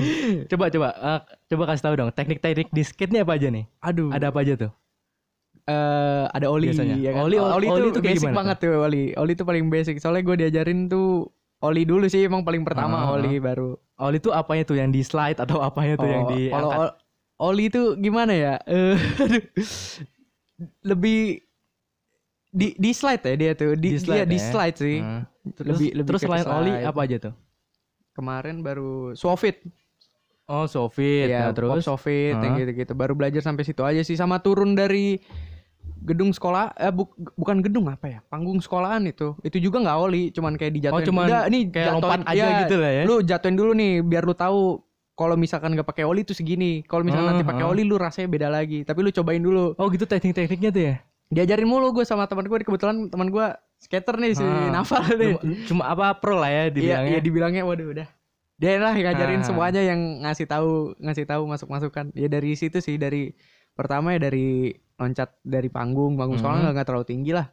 Coba 0.46 0.70
coba 0.70 0.88
eh, 0.94 1.20
coba 1.50 1.64
kasih 1.68 1.84
tahu 1.84 1.96
dong 1.98 2.12
teknik-teknik 2.12 2.70
di 2.70 2.84
skate 2.84 3.16
apa 3.16 3.34
aja 3.34 3.50
nih? 3.50 3.66
aduh 3.80 4.12
Ada 4.12 4.30
apa 4.30 4.40
aja 4.40 4.54
tuh? 4.56 4.72
Eh 5.66 6.24
ada 6.28 6.48
oli 6.48 6.70
Biasanya. 6.70 6.96
ya 6.96 7.12
kan? 7.12 7.22
Oli- 7.24 7.42
oli 7.42 7.66
itu 7.66 7.88
itu 7.88 8.00
kayak 8.00 8.06
basic 8.12 8.22
gimana 8.24 8.38
banget 8.38 8.58
tuh? 8.60 8.74
oli. 8.78 9.04
Oli 9.14 9.32
itu 9.34 9.44
paling 9.44 9.66
basic. 9.68 9.96
Soalnya 9.98 10.24
gue 10.24 10.36
diajarin 10.40 10.86
tuh 10.86 11.26
oli 11.60 11.82
dulu 11.84 12.06
sih 12.06 12.22
emang 12.22 12.42
paling 12.42 12.62
pertama 12.62 13.02
ah, 13.02 13.14
oli 13.14 13.38
baru. 13.40 13.74
Oli 13.98 14.18
itu 14.18 14.30
apanya 14.30 14.64
tuh? 14.64 14.76
Yang 14.76 14.90
di 14.92 15.02
slide 15.04 15.40
atau 15.40 15.60
apanya 15.60 15.96
tuh 15.96 16.06
yang 16.06 16.24
Oh, 16.24 16.30
di 16.30 16.42
kalau 16.48 16.70
ol- 16.70 16.96
oli 17.44 17.64
itu 17.68 17.82
gimana 17.96 18.32
ya? 18.32 18.54
Eh, 18.64 18.94
lebih 20.86 21.42
di 22.48 22.72
di 22.74 22.92
slide 22.92 23.20
ya 23.22 23.36
dia 23.36 23.52
tuh? 23.54 23.74
Di 23.74 23.90
Di 23.90 24.00
slide 24.00 24.18
iya, 24.18 24.26
di 24.26 24.38
ya. 24.38 24.46
slide 24.46 24.78
sih. 24.78 24.98
Terus 25.52 25.76
lebih- 25.76 25.94
lebih 25.94 26.10
terus 26.10 26.22
selain 26.22 26.46
oli 26.48 26.72
apa 26.80 27.00
aja 27.02 27.18
tuh? 27.22 27.34
kemarin 28.12 28.64
baru 28.64 29.12
Sofit. 29.14 29.60
Oh, 30.46 30.64
Sofit. 30.66 31.28
ya 31.28 31.50
nah, 31.50 31.52
terus? 31.52 31.84
Sofit 31.84 32.32
yang 32.34 32.54
Ah. 32.54 32.58
gitu-gitu. 32.58 32.94
Baru 32.94 33.12
belajar 33.12 33.42
sampai 33.42 33.66
situ 33.66 33.82
aja 33.82 34.00
sih. 34.00 34.14
Sama 34.14 34.40
turun 34.40 34.72
dari 34.72 35.20
gedung 36.02 36.30
sekolah 36.30 36.74
eh 36.76 36.90
buk- 36.90 37.12
bukan 37.34 37.60
gedung 37.60 37.86
apa 37.88 38.06
ya 38.08 38.20
panggung 38.24 38.58
sekolahan 38.58 39.02
itu 39.04 39.34
itu 39.42 39.58
juga 39.60 39.82
nggak 39.82 39.98
oli 40.00 40.24
cuman 40.30 40.54
kayak 40.54 40.74
dijatuhin 40.74 40.96
Oh, 40.96 41.08
cuman 41.08 41.26
Udah, 41.26 41.42
nih 41.48 41.64
kayak 41.68 41.88
jatuhin, 41.88 41.98
lompat 42.00 42.20
aja 42.24 42.38
ya, 42.38 42.58
gitu 42.62 42.76
lah 42.76 42.92
ya. 42.92 43.04
lu 43.04 43.16
jatuhin 43.20 43.56
dulu 43.56 43.72
nih 43.74 43.92
biar 44.02 44.24
lu 44.24 44.34
tahu 44.34 44.62
kalau 45.14 45.34
misalkan 45.34 45.72
nggak 45.72 45.86
pakai 45.86 46.04
oli 46.04 46.22
tuh 46.22 46.34
segini 46.34 46.84
kalau 46.84 47.02
misalkan 47.02 47.32
nanti 47.32 47.42
Ah, 47.42 47.50
pakai 47.50 47.64
ah. 47.64 47.72
oli 47.72 47.82
lu 47.82 47.96
rasanya 47.96 48.28
beda 48.28 48.48
lagi 48.48 48.82
tapi 48.82 49.00
lu 49.00 49.10
cobain 49.12 49.40
dulu 49.40 49.74
Oh, 49.74 49.88
gitu 49.88 50.04
teknik-tekniknya 50.04 50.70
tuh 50.70 50.84
ya. 50.84 50.96
diajarin 51.28 51.66
mulu 51.66 51.90
gue 51.92 52.04
sama 52.04 52.26
teman 52.26 52.46
gue 52.46 52.58
kebetulan 52.60 53.08
teman 53.08 53.28
gue 53.28 53.46
skater 53.78 54.16
nih 54.16 54.32
si 54.32 54.42
Ah. 54.42 54.70
Naval 54.72 55.04
nih 55.12 55.34
Cuma, 55.66 55.88
apa 55.88 56.14
pro 56.14 56.38
lah 56.38 56.48
ya 56.48 56.62
iya 56.62 56.70
dibilangnya. 56.70 57.10
iya 57.10 57.20
dibilangnya 57.20 57.64
waduh 57.64 57.90
udah 57.92 58.08
dia 58.56 58.78
lah 58.78 58.94
yang 58.94 59.10
ngajarin 59.10 59.42
Ah. 59.42 59.44
semuanya 59.44 59.82
yang 59.82 60.00
ngasih 60.22 60.46
tahu 60.46 60.72
ngasih 60.98 61.26
tahu 61.26 61.44
masuk 61.44 61.68
masukan 61.68 62.06
ya 62.14 62.28
dari 62.28 62.54
situ 62.54 62.78
sih 62.78 62.96
dari 62.96 63.34
pertama 63.72 64.14
ya 64.14 64.22
dari 64.22 64.72
loncat 64.96 65.36
dari 65.42 65.68
panggung 65.68 66.16
panggung 66.16 66.38
sekolah 66.38 66.56
Mhm. 66.56 66.62
nggak 66.62 66.74
nggak 66.74 66.88
terlalu 66.88 67.06
tinggi 67.06 67.32
lah 67.32 67.48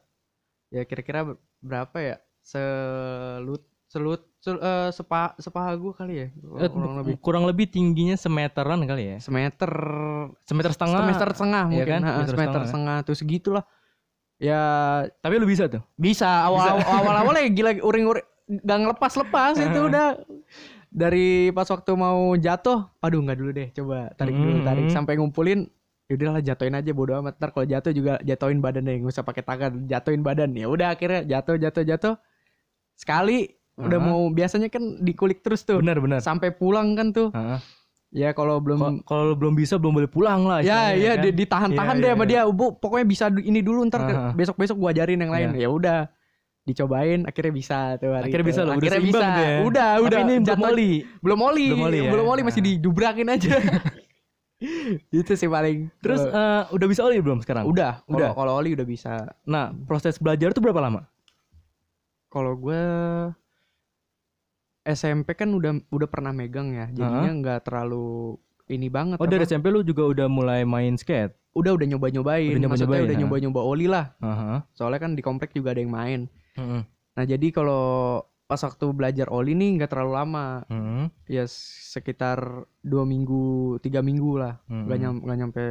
ya 0.68 0.82
kira-kira 0.82 1.20
ber- 1.24 1.40
berapa 1.58 1.96
ya 1.98 2.16
selut 2.40 3.62
selut 3.86 4.24
sel- 4.38 4.58
eh, 4.58 4.88
sepa 4.90 5.36
sepaha 5.36 5.70
gue 5.72 5.92
kali 5.92 6.14
ya 6.16 6.26
Eh, 6.58 6.70
kurang 6.70 6.94
lebih 6.96 7.14
kurang 7.18 7.44
lebih 7.44 7.66
tingginya 7.68 8.16
semeteran 8.16 8.80
kali 8.82 9.04
ya. 9.04 9.16
semeter 9.18 9.68
Semeter 10.42 10.70
setengah. 10.70 10.98
semester 11.02 11.28
setengah 11.30 11.64
Iya 11.64 11.74
mungkin 11.76 11.92
kan? 11.92 12.00
Ha, 12.00 12.10
Semeter 12.12 12.26
semeter 12.26 12.32
setengah. 12.32 12.66
setengah 12.66 12.96
tuh 13.02 13.14
segitulah 13.14 13.64
ya 14.38 14.62
Tapi 15.14 15.34
lu 15.36 15.44
bisa 15.44 15.68
tuh. 15.68 15.82
bisa 15.94 16.26
awal 16.42 16.80
awal 16.80 17.14
awalnya 17.16 17.46
gila 17.48 17.70
uring 17.76 18.06
uring 18.08 18.26
gak 18.60 18.78
ngelepas 18.80 19.12
lepas 19.14 19.54
itu 19.56 19.76
Ah. 19.76 19.86
udah 19.86 20.06
dari 20.88 21.28
pas 21.50 21.64
waktu 21.64 21.92
mau 21.94 22.32
jatuh 22.34 22.84
aduh 22.98 23.20
nggak 23.20 23.38
dulu 23.38 23.50
deh 23.50 23.68
coba 23.72 24.10
tarik 24.12 24.34
dulu 24.34 24.52
Hmm. 24.54 24.66
tarik 24.66 24.86
sampai 24.88 25.14
ngumpulin 25.14 25.68
yaudah 26.12 26.28
lah 26.30 26.42
jatuhin 26.42 26.74
aja 26.74 26.92
bodo 26.92 27.16
amat 27.16 27.34
ntar 27.34 27.50
kalau 27.50 27.64
jatuh 27.64 27.88
juga 27.90 28.20
jatuhin 28.20 28.60
badan 28.60 28.84
deh 28.84 28.94
nggak 28.94 29.10
usah 29.10 29.22
pakai 29.22 29.40
tangan 29.40 29.72
jatuhin 29.82 30.20
badan 30.20 30.52
ya 30.52 30.66
udah 30.66 30.92
akhirnya 30.92 31.24
jatuh 31.24 31.56
jatuh 31.56 31.82
jatuh 31.82 32.14
sekali 32.94 33.48
udah 33.74 33.96
Ah. 33.96 34.04
mau 34.04 34.28
biasanya 34.28 34.68
kan 34.68 35.00
dikulik 35.00 35.40
terus 35.40 35.62
tuh 35.62 35.80
Benar 35.80 35.96
benar. 35.98 36.20
sampai 36.20 36.52
pulang 36.52 36.92
kan 36.92 37.08
tuh 37.08 37.32
Heeh. 37.32 37.58
ya 38.12 38.28
kalau 38.30 38.60
belum 38.60 38.78
Kalau 38.78 38.92
kalau 39.02 39.22
lu 39.26 39.34
belum 39.34 39.54
bisa 39.54 39.74
belum 39.74 39.96
boleh 39.96 40.06
pulang 40.06 40.44
lah. 40.44 40.60
Ya, 40.60 40.92
istilahnya, 40.92 40.92
iya 40.94 41.10
kan? 41.10 41.24
di- 41.24 41.34
ditahan-tahan 41.34 41.88
Iya, 41.88 41.96
deh 41.96 42.04
iya, 42.04 42.14
sama 42.14 42.24
iya. 42.26 42.30
dia. 42.38 42.52
Bu, 42.52 42.66
pokoknya 42.74 43.06
bisa 43.06 43.24
ini 43.32 43.60
dulu 43.60 43.80
ntar 43.88 44.00
Aha. 44.02 44.30
besok-besok 44.32 44.76
gua 44.76 44.92
ajarin 44.92 45.16
yang 45.16 45.32
lain. 45.32 45.56
Ya 45.56 45.68
udah. 45.68 46.00
Dicobain 46.62 47.24
akhirnya 47.24 47.50
bisa 47.50 47.78
tuh 47.96 48.12
hari 48.12 48.28
Akhirnya 48.28 48.44
itu. 48.44 48.50
bisa 48.52 48.60
loh, 48.60 48.70
udah 48.70 48.78
Akhirnya 48.78 49.00
seimbang 49.00 49.18
bisa. 49.24 49.42
ya. 49.42 49.56
Udah, 49.64 49.90
Tapi 49.90 50.04
udah. 50.04 50.18
ini 50.20 50.32
belum 50.32 50.46
Jatuh- 50.46 50.68
oli. 50.68 50.92
Belum 51.18 51.40
oli. 51.42 51.66
Belum 51.66 51.82
oli 51.82 51.98
ya? 51.98 52.10
Belum 52.12 52.26
oli 52.28 52.42
masih 52.44 52.60
Nah. 52.60 52.68
didubrakin 52.70 53.28
aja. 53.28 53.50
itu 55.22 55.32
sih 55.34 55.48
paling. 55.50 55.90
Terus 55.98 56.22
eh, 56.24 56.62
udah 56.70 56.86
bisa 56.86 57.02
oli 57.02 57.18
belum 57.18 57.42
sekarang? 57.42 57.66
udah, 57.66 58.06
udah. 58.06 58.30
Kalau 58.34 58.52
oli 58.58 58.74
udah 58.74 58.86
bisa. 58.86 59.26
Nah, 59.44 59.74
proses 59.86 60.16
belajar 60.18 60.54
tuh 60.54 60.62
berapa 60.62 60.80
lama? 60.80 61.06
Kalau 62.32 62.56
gue 62.56 62.82
SMP 64.82 65.38
kan 65.38 65.52
udah 65.52 65.78
udah 65.92 66.08
pernah 66.10 66.34
megang 66.34 66.74
ya. 66.74 66.86
Jadinya 66.90 67.30
nggak 67.38 67.60
terlalu 67.68 68.38
ini 68.70 68.88
banget. 68.90 69.20
Oh, 69.20 69.28
dari. 69.28 69.44
SMP 69.46 69.70
lu 69.70 69.86
juga 69.86 70.06
udah 70.06 70.26
mulai 70.26 70.66
main 70.66 70.96
skate. 70.98 71.38
udah 71.52 71.76
udah 71.76 71.84
nyoba-nyobain. 71.84 72.56
Udah 72.56 72.64
Maksudnya 72.64 72.64
nyoba-nyobain, 72.64 73.04
udah 73.04 73.12
ha. 73.12 73.20
nyoba-nyoba 73.20 73.60
oli 73.60 73.84
lah. 73.84 74.06
Heeh. 74.24 74.56
Soalnya 74.72 75.00
kan 75.04 75.12
di 75.12 75.20
komplek 75.20 75.52
juga 75.52 75.76
ada 75.76 75.84
yang 75.84 75.92
main. 75.92 76.20
Heeh. 76.56 76.80
Nah 76.88 77.24
jadi 77.28 77.46
kalau 77.52 78.24
pas 78.52 78.60
waktu 78.68 78.84
belajar 78.92 79.32
oli 79.32 79.56
nih 79.56 79.80
nggak 79.80 79.88
terlalu 79.96 80.12
lama, 80.12 80.60
Heeh. 80.68 81.08
ya 81.24 81.44
sekitar 81.48 82.68
dua 82.84 83.08
minggu, 83.08 83.80
tiga 83.80 84.04
minggu 84.04 84.36
lah, 84.36 84.60
Heeh. 84.68 84.84
nggak 84.84 84.98
nyam, 85.00 85.14
nggak 85.24 85.38
nyampe, 85.40 85.64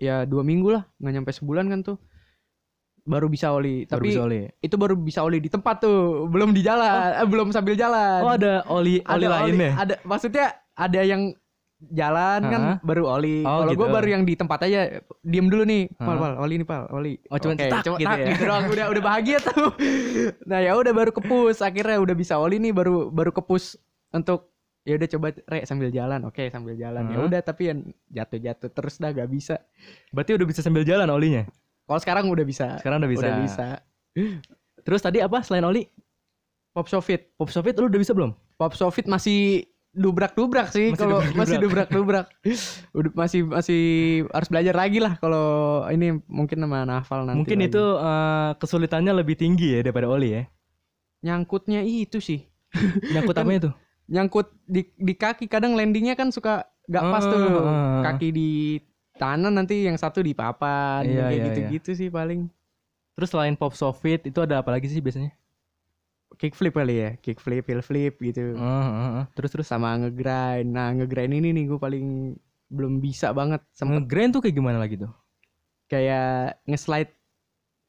ya 0.00 0.24
dua 0.24 0.40
minggu 0.40 0.72
lah, 0.72 0.88
nggak 0.96 1.12
nyampe 1.20 1.30
sebulan 1.36 1.68
kan 1.68 1.84
tuh, 1.84 2.00
baru 3.04 3.28
bisa 3.28 3.52
oli. 3.52 3.84
Baru 3.84 4.00
Tapi 4.00 4.08
bisa 4.16 4.22
oli. 4.24 4.40
itu 4.64 4.74
baru 4.80 4.94
bisa 4.96 5.20
oli 5.20 5.44
di 5.44 5.52
tempat 5.52 5.84
tuh, 5.84 6.24
belum 6.32 6.56
di 6.56 6.64
jalan, 6.64 7.20
eh, 7.20 7.28
belum 7.28 7.52
sambil 7.52 7.76
jalan. 7.76 8.24
Oh, 8.24 8.32
ada 8.32 8.64
oli 8.72 9.04
oli 9.04 9.24
Ada 9.28 9.28
lain 9.28 9.52
deh. 9.60 9.72
Ada, 9.76 9.94
maksudnya 10.08 10.56
ada 10.72 11.00
yang 11.04 11.36
jalan 11.90 12.40
kan 12.44 12.60
Hah? 12.62 12.76
baru 12.80 13.04
oli. 13.10 13.42
Oh, 13.42 13.62
Kalau 13.62 13.72
gue 13.72 13.82
gitu. 13.82 13.96
baru 13.96 14.08
yang 14.08 14.22
di 14.22 14.34
tempat 14.34 14.58
aja, 14.62 14.80
diem 15.18 15.46
dulu 15.46 15.64
nih, 15.64 15.90
pal 15.92 16.14
Hah? 16.14 16.18
pal, 16.20 16.32
oli 16.38 16.54
nih 16.56 16.68
pal, 16.68 16.82
oli. 16.90 17.18
Oh, 17.26 17.36
cuman 17.36 17.56
cetak 17.56 17.82
cuma 17.82 17.96
gitu 17.96 18.06
tak 18.06 18.18
ya. 18.22 18.26
gitu 18.30 18.42
doang, 18.46 18.64
udah 18.68 18.86
udah 18.88 19.02
bahagia 19.02 19.38
tuh. 19.38 19.74
nah 20.44 20.58
ya 20.58 20.72
udah 20.72 20.92
baru 20.92 21.10
kepus, 21.10 21.58
akhirnya 21.58 21.98
udah 21.98 22.14
bisa 22.14 22.38
oli 22.38 22.56
nih, 22.56 22.70
baru 22.70 23.08
baru 23.08 23.32
kepus 23.32 23.74
untuk 24.10 24.54
ya 24.82 24.94
udah 24.94 25.08
coba 25.08 25.26
re 25.46 25.58
sambil 25.62 25.88
jalan, 25.88 26.20
oke 26.22 26.42
sambil 26.48 26.74
jalan 26.74 27.02
ya 27.06 27.18
Hah? 27.18 27.26
udah 27.26 27.40
tapi 27.40 27.62
yang 27.66 27.78
jatuh-jatuh 28.08 28.70
terus 28.70 28.94
dah 28.96 29.10
gak 29.10 29.26
bisa. 29.26 29.58
Berarti 30.10 30.34
udah 30.34 30.44
bisa 30.44 30.60
sambil 30.60 30.82
jalan 30.82 31.06
olinya. 31.06 31.46
Kalau 31.82 31.98
sekarang 31.98 32.30
udah 32.30 32.46
bisa, 32.46 32.78
Sekarang 32.78 33.02
udah 33.02 33.10
bisa. 33.10 33.26
udah 33.26 33.34
bisa. 33.42 33.68
Terus 34.80 35.00
tadi 35.00 35.18
apa 35.18 35.42
selain 35.42 35.62
oli? 35.62 35.82
Pop 36.72 36.88
Sofit, 36.88 37.36
Pop 37.36 37.46
Sofit 37.46 37.76
lu 37.76 37.90
udah 37.90 38.00
bisa 38.00 38.16
belum? 38.16 38.32
Pop 38.56 38.72
Sofit 38.72 39.04
masih 39.04 39.68
dubrak-dubrak 39.92 40.72
sih 40.72 40.88
Masih 40.96 41.00
kalau 41.04 41.18
masih 41.36 41.56
dubrak-dubrak. 41.60 42.26
Udah 42.96 43.12
masih 43.12 43.44
masih 43.44 43.82
harus 44.32 44.48
belajar 44.48 44.74
lagi 44.74 44.98
lah 44.98 45.20
kalau 45.20 45.84
ini 45.92 46.16
mungkin 46.24 46.64
sama 46.64 46.88
Nafal 46.88 47.28
nanti. 47.28 47.38
Mungkin 47.44 47.58
lagi. 47.60 47.68
itu 47.68 47.84
eh, 48.00 48.50
kesulitannya 48.56 49.12
lebih 49.12 49.36
tinggi 49.36 49.76
ya 49.76 49.80
daripada 49.84 50.08
oli 50.08 50.30
ya. 50.32 50.42
nyangkutnya 51.22 51.86
itu 51.86 52.18
sih. 52.18 52.50
Nyangkut 53.14 53.36
Kan 53.36 53.46
apa 53.46 53.52
itu? 53.54 53.70
Nyangkut 54.10 54.48
di 54.66 54.82
di 54.98 55.14
kaki 55.14 55.46
kadang 55.46 55.78
landingnya 55.78 56.18
kan 56.18 56.34
suka 56.34 56.66
gak 56.90 57.04
pas 57.06 57.22
tuh. 57.22 57.62
Ah. 57.62 58.02
Kaki 58.10 58.28
di 58.34 58.50
tanah 59.20 59.52
nanti 59.54 59.86
yang 59.86 59.94
satu 59.94 60.18
di 60.18 60.34
papan 60.34 61.06
Iya, 61.06 61.30
kayak 61.30 61.30
iya, 61.30 61.44
gitu-gitu 61.46 61.90
sih 61.94 62.08
paling. 62.10 62.50
Terus 63.14 63.28
selain 63.28 63.54
Pop 63.54 63.76
Sofit 63.76 64.24
itu 64.24 64.38
ada 64.42 64.64
apa 64.64 64.72
lagi 64.74 64.88
sih 64.88 64.98
biasanya? 64.98 65.36
Kickflip 66.40 66.74
kali 66.74 66.94
ya, 66.98 67.10
kickflip, 67.20 67.64
heel 67.68 67.82
flip 67.84 68.14
gitu. 68.20 68.56
Heeh, 68.56 68.84
heeh, 68.88 69.08
heeh. 69.16 69.24
Terus 69.36 69.50
terus 69.52 69.66
Sama 69.68 69.96
ngegrind. 70.00 70.68
Nah, 70.70 70.92
ngegrind 70.96 71.32
ini 71.36 71.52
nih 71.52 71.64
gue 71.68 71.78
paling 71.78 72.36
belum 72.72 73.00
bisa 73.00 73.30
banget. 73.36 73.60
Sempet 73.72 74.02
ngegrind 74.04 74.32
tuh 74.36 74.40
kayak 74.44 74.56
gimana 74.56 74.78
lagi 74.80 74.96
tuh? 74.96 75.12
kayak 75.92 76.56
nge-slide 76.64 77.12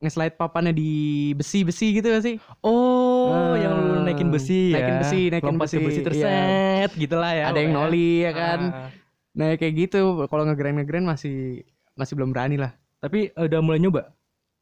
nge-slide 0.03 0.35
papannya 0.35 0.75
di 0.75 0.91
besi-besi 1.39 1.95
gitu 1.95 2.11
gak 2.11 2.23
sih? 2.27 2.35
Oh, 2.59 3.31
Ah, 3.31 3.55
yang 3.55 3.71
lu 3.79 4.03
naikin 4.03 4.27
besi 4.27 4.75
ya. 4.75 4.83
naikin 4.83 4.97
besi, 4.99 5.21
naikin 5.31 5.55
Lompat 5.55 5.71
ke 5.71 5.79
besi, 5.79 5.87
besi 5.87 5.99
iya. 6.03 6.07
terset 6.11 6.91
gitu 6.99 7.15
lah 7.15 7.31
ya. 7.31 7.43
Ada 7.47 7.59
yang 7.63 7.71
pokoknya. 7.71 7.87
noli 7.87 8.11
ya 8.27 8.31
kan. 8.35 8.59
Ah. 8.67 8.89
Nah, 9.33 9.47
kayak 9.55 9.73
gitu. 9.87 10.27
Kalau 10.27 10.43
ngegrind 10.43 10.83
ngegrind 10.83 11.07
masih 11.07 11.63
masih 11.95 12.13
belum 12.19 12.35
berani 12.35 12.59
lah. 12.59 12.75
Tapi 12.99 13.31
eh, 13.31 13.43
udah 13.47 13.59
mulai 13.63 13.79
nyoba. 13.79 14.11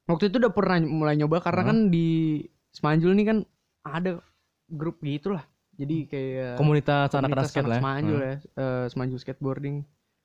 Waktu 0.06 0.30
itu 0.30 0.38
udah 0.38 0.54
pernah 0.54 0.78
mulai 0.86 1.18
nyoba 1.18 1.42
karena 1.42 1.62
Hah? 1.66 1.70
kan 1.74 1.78
di 1.90 2.06
Semanjul 2.70 3.18
nih 3.18 3.26
kan 3.26 3.38
ada 3.84 4.22
grup 4.68 5.02
gitu 5.02 5.34
lah. 5.34 5.44
Jadi 5.76 6.06
kayak 6.06 6.60
Komunitas 6.60 7.10
anak-anak 7.12 7.50
skate 7.50 7.66
lah. 7.66 7.78
ya. 7.78 7.82
Semanjul 7.82 8.18
Hmm. 8.20 8.28
ya, 8.28 8.36
eh, 8.56 8.86
Semanjul 8.88 9.20
skateboarding. 9.20 9.78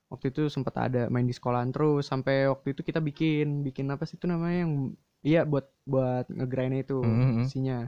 Waktu 0.07 0.25
itu 0.31 0.47
sempat 0.47 0.73
ada 0.79 1.11
main 1.11 1.27
di 1.27 1.35
sekolahan 1.35 1.67
terus 1.67 2.07
sampai 2.07 2.47
waktu 2.47 2.71
itu 2.71 2.81
kita 2.81 3.03
bikin 3.03 3.59
bikin 3.61 3.91
apa 3.91 4.07
sih 4.07 4.15
itu 4.15 4.23
namanya 4.23 4.63
yang 4.63 4.73
iya 5.19 5.43
buat 5.43 5.67
buat 5.83 6.31
ngegrindnya 6.31 6.87
itu 6.87 7.03
Hmm, 7.03 7.43
hmm. 7.43 7.43
isinya. 7.43 7.79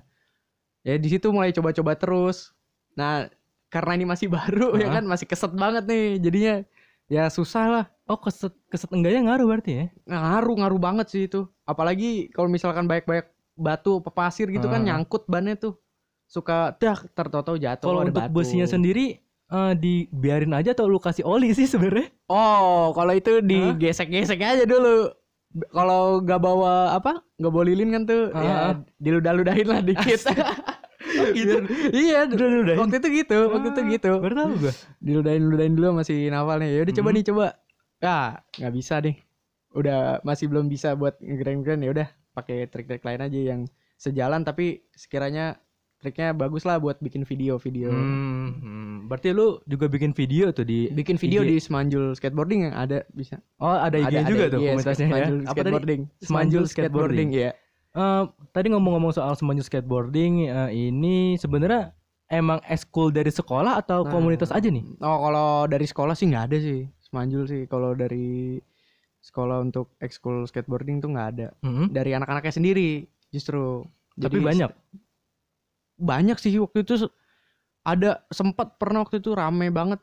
Ya 0.84 0.96
di 1.00 1.08
situ 1.08 1.32
mulai 1.32 1.52
coba-coba 1.52 1.96
terus. 1.96 2.52
Nah, 2.96 3.28
karena 3.70 3.92
ini 3.96 4.06
masih 4.08 4.28
baru 4.36 4.76
ya 4.76 4.92
Hah? 4.92 5.00
kan 5.00 5.04
masih 5.08 5.26
keset 5.28 5.54
banget 5.56 5.84
nih. 5.88 6.20
Jadinya 6.20 6.54
ya 7.08 7.32
susah 7.32 7.66
lah. 7.70 7.86
Oh, 8.10 8.18
keset 8.18 8.52
keset 8.68 8.90
enggaknya 8.92 9.30
ngaruh 9.30 9.46
berarti 9.48 9.72
ya? 9.72 9.86
Ngaruh 10.10 10.56
ngaruh 10.60 10.82
banget 10.82 11.08
sih 11.08 11.24
itu. 11.30 11.46
Apalagi 11.64 12.28
kalau 12.34 12.50
misalkan 12.50 12.90
banyak-banyak 12.90 13.28
batu 13.60 14.00
apa 14.00 14.10
pasir 14.10 14.48
gitu 14.48 14.66
kan 14.66 14.80
Ah. 14.80 14.86
nyangkut 14.88 15.28
bannya 15.28 15.54
tuh. 15.54 15.76
Suka 16.26 16.72
dah 16.74 16.96
tertawa 17.10 17.44
jatuh 17.54 17.84
Kalau 17.84 18.02
untuk 18.04 18.24
batu. 18.24 18.34
besinya 18.34 18.66
sendiri 18.66 19.20
eh, 19.50 19.74
dibiarin 19.74 20.54
aja 20.54 20.72
atau 20.72 20.86
lu 20.86 20.98
kasih 20.98 21.26
oli 21.26 21.52
sih 21.52 21.66
sebenarnya? 21.66 22.14
Oh, 22.26 22.94
kalau 22.94 23.12
itu 23.12 23.42
digesek-gesek 23.42 24.38
aja 24.40 24.62
dulu. 24.64 25.10
Kalau 25.68 26.22
nggak 26.22 26.38
bawa 26.38 26.94
apa, 26.94 27.26
nggak 27.36 27.50
bawa 27.50 27.66
lilin 27.66 27.90
kan 27.90 28.04
tuh, 28.06 28.30
Ah. 28.30 28.42
ya 28.42 28.54
diludah-ludahin 28.96 29.66
lah 29.66 29.82
dikit. 29.82 30.22
gitu. 31.34 31.56
iya, 31.92 32.30
Udah 32.30 32.48
udah. 32.62 32.76
waktu 32.78 32.96
itu 32.98 33.10
gitu, 33.18 33.38
waktu 33.50 33.68
itu 33.72 33.82
gitu. 33.90 34.12
Baru 34.20 34.36
tahu 34.36 34.50
gua. 34.60 34.74
Diludahin-ludahin 35.02 35.74
dulu 35.74 35.98
masih 35.98 36.30
nafal 36.30 36.62
nih. 36.62 36.70
Ya 36.70 36.82
udah 36.86 36.94
coba 36.94 37.10
Hmm. 37.10 37.18
nih 37.18 37.26
coba. 37.26 37.46
Ah, 38.00 38.30
nggak 38.54 38.74
bisa 38.76 38.96
deh. 39.02 39.16
Udah 39.72 40.00
masih 40.22 40.46
belum 40.46 40.66
bisa 40.66 40.94
buat 40.94 41.18
ngegrind-grind 41.18 41.82
ya 41.82 41.92
udah 41.92 42.08
pakai 42.40 42.66
trik-trik 42.66 43.04
lain 43.04 43.20
aja 43.22 43.40
yang 43.56 43.62
sejalan 43.96 44.42
tapi 44.42 44.88
sekiranya 44.96 45.60
triknya 46.00 46.32
bagus 46.32 46.64
lah 46.64 46.80
buat 46.80 46.96
bikin 46.98 47.28
video-video. 47.28 47.92
Hmm, 47.92 48.56
hmm. 48.56 48.96
Berarti 49.12 49.36
lu 49.36 49.60
juga 49.68 49.92
bikin 49.92 50.16
video 50.16 50.56
tuh 50.56 50.64
di 50.64 50.88
Bikin 50.88 51.20
video 51.20 51.44
IG. 51.44 51.48
di 51.52 51.56
Semanjul 51.60 52.16
Skateboarding 52.16 52.72
yang 52.72 52.76
ada 52.78 53.04
bisa. 53.12 53.44
Oh, 53.60 53.76
ada 53.76 54.00
IG 54.00 54.24
juga 54.24 54.48
tuh 54.48 54.64
iya, 54.64 54.80
komunitasnya 54.80 55.08
ya. 55.08 55.12
Apa 55.12 55.20
tadi? 55.28 55.44
Skateboarding. 55.44 56.02
Semanjul 56.24 56.64
Skateboarding. 56.66 57.30
ya. 57.36 57.52
Eh, 57.90 58.24
tadi 58.54 58.70
ngomong-ngomong 58.70 59.12
soal 59.12 59.34
semanjul 59.34 59.66
skateboarding 59.66 60.46
eh, 60.46 60.70
ini 60.72 61.36
sebenarnya 61.36 61.92
emang 62.30 62.62
eskul 62.70 63.10
dari 63.10 63.34
sekolah 63.34 63.82
atau 63.82 64.06
Nah. 64.06 64.14
komunitas 64.14 64.54
aja 64.54 64.70
nih? 64.70 64.86
Oh, 65.02 65.18
kalau 65.26 65.66
dari 65.66 65.84
sekolah 65.84 66.14
sih 66.14 66.30
nggak 66.30 66.46
ada 66.48 66.58
sih. 66.62 66.86
Semanjul 67.02 67.44
sih 67.44 67.66
kalau 67.66 67.98
dari 67.98 68.62
sekolah 69.20 69.60
untuk 69.60 69.94
ekskul 69.98 70.44
skateboarding 70.44 70.98
tuh 70.98 71.10
nggak 71.10 71.28
ada. 71.34 71.48
Hmm. 71.60 71.88
Dari 71.88 72.12
anak-anaknya 72.12 72.54
sendiri 72.54 72.90
justru. 73.28 73.84
Tapi 74.14 74.36
Jadi 74.36 74.46
banyak. 74.46 74.72
banyak 75.98 76.38
sih 76.38 76.56
waktu 76.58 76.82
itu 76.82 77.08
ada 77.82 78.24
sempat 78.30 78.76
pernah 78.76 79.02
waktu 79.02 79.18
itu 79.18 79.32
rame 79.32 79.68
banget 79.70 80.00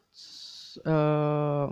eh 0.79 1.65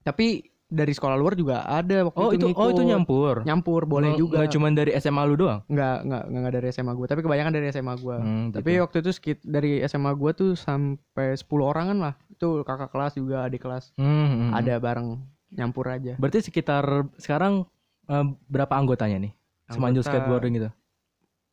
tapi 0.00 0.26
dari 0.64 0.92
sekolah 0.92 1.16
luar 1.16 1.32
juga 1.32 1.64
ada 1.64 2.04
waktu 2.04 2.18
Oh, 2.18 2.28
itu 2.30 2.44
itu 2.46 2.52
oh 2.54 2.68
itu 2.68 2.82
nyampur. 2.82 3.40
nyampur 3.42 3.84
boleh 3.84 4.10
Nggak- 4.10 4.20
juga 4.20 4.36
Nggak 4.38 4.52
cuma 4.52 4.66
dari 4.70 4.92
SMA 4.94 5.22
lu 5.24 5.34
doang. 5.34 5.60
nggak 5.66 5.96
nggak 6.02 6.22
nggak 6.30 6.52
dari 6.52 6.66
SMA 6.68 6.92
gue 6.92 7.06
tapi 7.06 7.20
kebanyakan 7.22 7.52
dari 7.54 7.66
SMA 7.70 7.94
gue 7.96 8.16
Hmm, 8.18 8.46
tapi 8.50 8.70
gitu. 8.70 8.82
waktu 8.82 8.96
itu 8.98 9.10
sekit 9.10 9.38
dari 9.42 9.80
SMA 9.82 10.12
gue 10.12 10.30
tuh 10.34 10.50
sampai 10.54 11.32
10 11.32 11.40
orangan 11.62 11.96
lah 11.98 12.14
itu 12.30 12.60
kakak 12.62 12.88
kelas 12.88 13.12
juga 13.14 13.36
adik 13.42 13.60
kelas 13.62 13.96
Hmm, 13.96 14.04
hmm, 14.04 14.28
hmm. 14.28 14.50
ada 14.54 14.74
bareng 14.76 15.08
nyampur 15.50 15.88
aja 15.88 16.14
Berarti 16.16 16.42
sekitar 16.42 16.84
sekarang 17.16 17.64
eh, 18.04 18.24
berapa 18.46 18.72
anggotanya 18.72 19.18
nih? 19.20 19.32
Semanjul 19.66 20.00
Anggota- 20.00 20.10
skateboarding 20.16 20.52
gitu. 20.54 20.70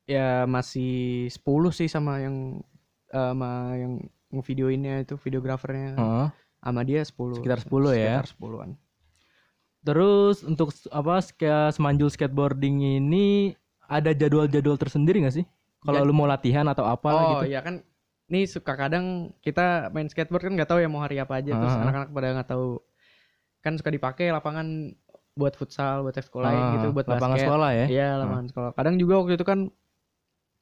ya 0.05 0.45
masih 0.45 0.93
10 1.27 1.41
sih 1.71 1.85
sama 1.85 2.19
yang 2.19 2.61
eh, 3.07 3.29
sama 3.29 3.73
yang 3.73 3.93
videoinnya 4.37 5.01
itu 5.01 5.15
videografernya 5.17 5.95
Heeh. 5.95 6.27
sama 6.61 6.81
dia 6.81 7.01
10 7.01 7.39
Sekitar 7.39 7.59
10 7.59 7.71
ya. 7.91 8.19
sekitar 8.21 8.27
10-an 8.31 8.71
Terus 9.81 10.41
untuk 10.41 10.73
apa 10.89 11.21
semanjul 11.69 12.09
skateboarding 12.09 12.99
ini 12.99 13.53
ada 13.81 14.11
jadwal-jadwal 14.11 14.75
tersendiri 14.75 15.21
nggak 15.21 15.35
sih? 15.35 15.45
Kalau 15.79 16.01
Jad- 16.01 16.07
lu 16.07 16.13
mau 16.13 16.25
latihan 16.25 16.65
atau 16.65 16.81
apa 16.83 17.05
oh 17.07 17.21
gitu? 17.37 17.53
iya 17.53 17.61
kan 17.61 17.85
nih 18.25 18.45
suka 18.45 18.73
kadang 18.73 19.05
kita 19.39 19.89
main 19.89 20.05
skateboard 20.05 20.41
kan 20.43 20.53
nggak 20.53 20.65
tahu 20.65 20.81
ya 20.81 20.89
mau 20.89 20.97
hari 20.99 21.17
apa 21.17 21.37
aja 21.37 21.53
terus 21.53 21.69
Ah. 21.71 21.81
anak-anak 21.83 22.09
pada 22.09 22.27
nggak 22.33 22.49
tahu 22.49 22.81
kan 23.65 23.73
suka 23.75 23.89
dipakai 23.89 24.29
lapangan 24.29 24.93
buat 25.33 25.53
futsal 25.53 25.99
buat 26.01 26.13
ekskul 26.13 26.39
lain 26.39 26.61
Ah, 26.61 26.71
gitu 26.71 26.87
buat 26.91 27.03
lapangan 27.03 27.33
basket 27.33 27.47
sekolah 27.49 27.69
ya. 27.73 27.85
iya 27.89 28.09
lapangan 28.15 28.45
sekolah 28.47 28.69
kadang 28.71 28.95
juga 28.95 29.13
waktu 29.19 29.33
itu 29.33 29.43
kan 29.43 29.59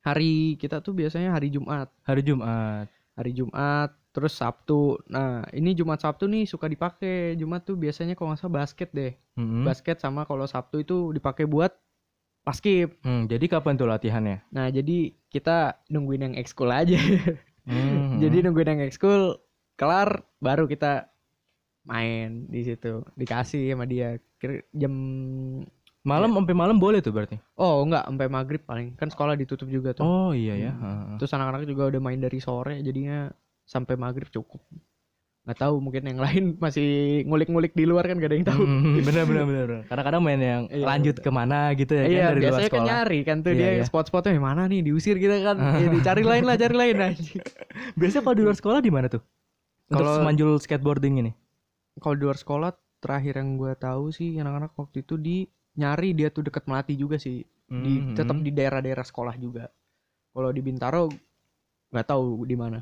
hari 0.02 0.34
kita 0.56 0.80
tuh 0.80 0.94
biasanya 0.94 1.32
hari 1.32 1.48
Jumat 1.50 1.88
Hari 2.02 2.22
Jumat. 2.22 2.88
hari 3.14 3.32
Jumat 3.32 3.94
terus 4.10 4.34
Sabtu 4.34 4.98
nah 5.06 5.46
ini 5.52 5.74
Jumat 5.74 6.00
Sabtu 6.00 6.26
nih 6.26 6.46
suka 6.46 6.66
dipakai 6.66 7.34
Jumat 7.34 7.62
tuh 7.62 7.76
biasanya 7.76 8.14
kalau 8.14 8.32
nggak 8.32 8.40
salah 8.40 8.56
basket 8.58 8.90
deh 8.92 9.14
Hmm. 9.34 9.62
basket 9.64 9.98
sama 9.98 10.24
kalau 10.24 10.46
Sabtu 10.46 10.80
itu 10.80 11.10
dipakai 11.12 11.44
buat 11.44 11.74
paskib 12.42 12.98
Hmm, 13.02 13.26
jadi 13.26 13.46
kapan 13.48 13.74
tuh 13.74 13.86
latihannya? 13.86 14.46
nah 14.50 14.68
jadi 14.68 15.14
kita 15.28 15.82
nungguin 15.88 16.24
yang 16.24 16.36
ekskul 16.36 16.70
aja 16.70 16.98
Hmm. 17.64 18.18
jadi 18.22 18.44
nungguin 18.44 18.70
yang 18.70 18.82
ekskul 18.84 19.40
kelar 19.74 20.22
baru 20.38 20.66
kita 20.66 21.13
main 21.84 22.48
di 22.48 22.62
situ 22.64 23.04
dikasih 23.14 23.70
sama 23.70 23.84
dia 23.84 24.16
Kira 24.36 24.60
jam 24.72 24.92
malam 26.02 26.32
sampai 26.34 26.52
malam 26.54 26.76
boleh 26.76 27.00
tuh 27.00 27.12
berarti. 27.12 27.40
oh 27.56 27.80
enggak 27.82 28.04
sampai 28.04 28.28
maghrib 28.28 28.62
paling 28.62 28.92
kan 28.94 29.08
sekolah 29.08 29.34
ditutup 29.34 29.68
juga 29.68 29.92
tuh 29.92 30.04
Oh 30.04 30.32
iya 30.32 30.56
ya. 30.58 30.72
Hmm. 30.72 30.84
Heeh. 30.84 31.16
terus 31.18 31.32
anak-anak 31.32 31.64
juga 31.64 31.88
udah 31.88 32.02
main 32.02 32.18
dari 32.18 32.38
sore 32.38 32.80
jadinya 32.80 33.32
sampai 33.64 33.96
maghrib 33.96 34.28
cukup 34.30 34.60
nggak 35.44 35.60
tahu 35.60 35.76
mungkin 35.78 36.04
yang 36.06 36.20
lain 36.20 36.44
masih 36.64 36.88
ngulik-ngulik 37.24 37.72
di 37.72 37.84
luar 37.84 38.04
kan 38.06 38.16
gak 38.16 38.28
ada 38.28 38.38
yang 38.38 38.48
tahu 38.48 38.64
Hmm, 38.64 38.96
bener 39.08 39.24
bener 39.26 39.44
bener. 39.46 39.68
Kadang-kadang 39.86 40.22
main 40.22 40.40
yang 40.40 40.64
Iya, 40.70 40.86
lanjut 40.86 41.16
bener. 41.16 41.26
ke 41.26 41.32
mana 41.34 41.60
gitu 41.74 41.92
ya 41.94 42.04
iya 42.04 42.08
kan 42.08 42.08
dari 42.10 42.20
luar 42.22 42.36
biasanya 42.42 42.60
kan 42.62 42.72
sekolah. 42.74 42.88
nyari 42.90 43.20
kan 43.22 43.38
tuh 43.38 43.50
Iya, 43.50 43.60
dia 43.60 43.70
iya. 43.70 43.84
spot-spotnya 43.86 44.32
yang 44.34 44.46
mana 44.46 44.62
nih 44.66 44.80
diusir 44.82 45.16
kita 45.16 45.36
kan 45.42 45.56
ya, 45.84 45.88
dicari 45.90 46.22
lain 46.22 46.44
lah 46.44 46.56
cari 46.58 46.76
lain 46.78 46.96
anjing. 47.02 47.40
Biasanya 47.94 48.22
kalau 48.22 48.36
di 48.36 48.44
luar 48.44 48.56
sekolah 48.56 48.80
di 48.80 48.88
mana 48.90 49.08
tuh? 49.10 49.24
Kalau- 49.90 50.16
semanjul 50.18 50.52
skateboarding 50.58 51.16
ini. 51.18 51.32
Kalau 52.02 52.16
di 52.18 52.24
luar 52.26 52.38
sekolah 52.40 52.72
terakhir 53.04 53.38
yang 53.42 53.60
gue 53.60 53.74
tahu 53.76 54.10
sih 54.16 54.40
anak-anak 54.40 54.72
waktu 54.80 55.04
itu 55.04 55.16
di 55.20 55.46
nyari 55.76 56.14
dia 56.16 56.30
tuh 56.30 56.46
deket 56.46 56.64
melati 56.70 56.94
juga 56.96 57.18
sih 57.20 57.44
di 57.68 58.00
Hmm. 58.00 58.14
tetap 58.14 58.38
di 58.40 58.52
daerah-daerah 58.54 59.04
sekolah 59.04 59.36
juga 59.42 59.68
kalau 60.34 60.50
di 60.54 60.62
Bintaro 60.62 61.10
nggak 61.94 62.08
tahu 62.08 62.46
di 62.46 62.56
mana 62.58 62.82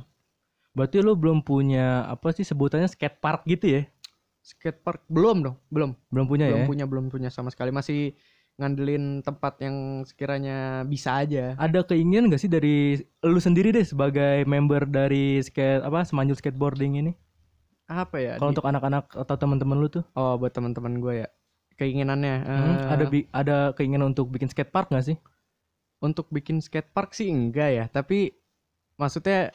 Berarti 0.71 1.03
lu 1.03 1.19
belum 1.19 1.43
punya 1.43 2.07
apa 2.07 2.31
sih 2.31 2.47
sebutannya 2.47 2.87
skate 2.87 3.19
park 3.19 3.43
gitu 3.43 3.67
ya? 3.79 3.83
skatepark 4.41 5.05
belum 5.05 5.37
dong 5.45 5.55
belum 5.69 5.91
Belum 6.09 6.25
punya 6.25 6.45
belum 6.49 6.61
ya? 6.63 6.65
punya 6.65 6.85
belum 6.89 7.05
punya 7.13 7.29
sama 7.29 7.53
sekali 7.53 7.69
masih 7.69 8.17
ngandelin 8.57 9.21
tempat 9.21 9.57
yang 9.61 10.01
sekiranya 10.07 10.81
bisa 10.87 11.21
aja 11.21 11.53
Ada 11.59 11.85
keinginan 11.85 12.31
gak 12.31 12.41
sih 12.41 12.49
dari 12.51 12.97
lu 13.21 13.39
sendiri 13.39 13.69
deh 13.69 13.85
sebagai 13.85 14.43
member 14.49 14.89
dari 14.89 15.37
skate 15.43 15.85
apa 15.85 16.01
semanjul 16.07 16.37
skateboarding 16.37 16.97
ini? 17.05 17.11
Apa 17.91 18.17
ya 18.17 18.33
Kalau 18.39 18.49
di- 18.49 18.53
untuk 18.55 18.65
anak-anak 18.67 19.05
atau 19.13 19.35
teman-teman 19.35 19.77
lu 19.77 19.87
tuh, 19.91 20.03
oh 20.15 20.39
buat 20.39 20.51
teman-teman 20.55 20.97
gue 21.03 21.13
ya 21.25 21.27
keinginannya 21.75 22.35
hmm, 22.45 22.55
eh, 22.55 22.79
ada 22.87 23.03
bi- 23.09 23.29
ada 23.35 23.57
keinginan 23.75 24.15
untuk 24.15 24.29
bikin 24.31 24.47
skate 24.47 24.71
park 24.71 24.89
gak 24.93 25.05
sih? 25.05 25.17
untuk 26.01 26.25
bikin 26.33 26.57
skatepark 26.57 27.13
sih 27.13 27.29
enggak 27.29 27.69
ya 27.77 27.85
tapi 27.93 28.33
maksudnya 28.97 29.53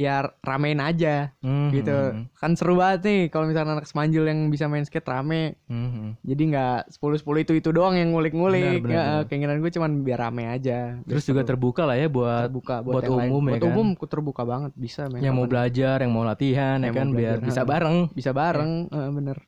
ya 0.00 0.14
ramein 0.40 0.80
aja 0.80 1.36
Hmm, 1.38 1.68
gitu 1.70 1.92
hmm, 1.92 2.32
kan 2.34 2.52
seru 2.54 2.72
banget 2.74 3.00
nih 3.02 3.20
kalau 3.28 3.44
misalnya 3.44 3.76
anak 3.76 3.84
semanjul 3.84 4.24
yang 4.24 4.48
bisa 4.48 4.64
main 4.64 4.80
skate 4.80 5.04
rame 5.04 5.60
hmm, 5.66 5.88
hmm. 5.90 6.10
jadi 6.22 6.42
nggak 6.46 6.76
10 6.90 7.20
10 7.20 7.44
itu 7.44 7.52
itu 7.54 7.68
doang 7.70 7.92
yang 7.94 8.08
ngulik-ngulik 8.10 8.80
Benar, 8.80 8.80
benar, 8.80 8.90
Ya, 8.90 9.04
benar. 9.12 9.22
keinginan 9.26 9.56
gue 9.58 9.70
cuman 9.70 9.90
biar 10.00 10.18
rame 10.22 10.44
aja 10.48 10.78
Terus 11.04 11.24
juga 11.26 11.42
seru. 11.42 11.50
terbuka 11.50 11.84
lah 11.84 11.94
ya 11.94 12.08
buat 12.08 12.48
terbuka 12.48 12.74
buat 12.80 13.04
lain. 13.04 13.28
umum 13.28 13.42
ya 13.44 13.52
buat 13.52 13.60
kan? 13.60 13.70
umum 13.70 13.88
ku 13.92 14.04
terbuka 14.06 14.42
banget 14.42 14.72
bisa 14.74 15.04
main 15.06 15.20
yang 15.20 15.36
mau 15.36 15.44
belajar, 15.44 15.96
yang 15.98 16.10
mau 16.10 16.24
latihan 16.24 16.80
ya 16.80 16.88
Yang 16.88 16.94
kan 16.94 17.06
mau 17.06 17.14
biar 17.14 17.36
belajar, 17.36 17.44
bisa 17.44 17.62
bareng. 17.62 17.96
bisa 18.10 18.30
bareng 18.32 18.72
eh, 18.88 19.10
bener 19.12 19.38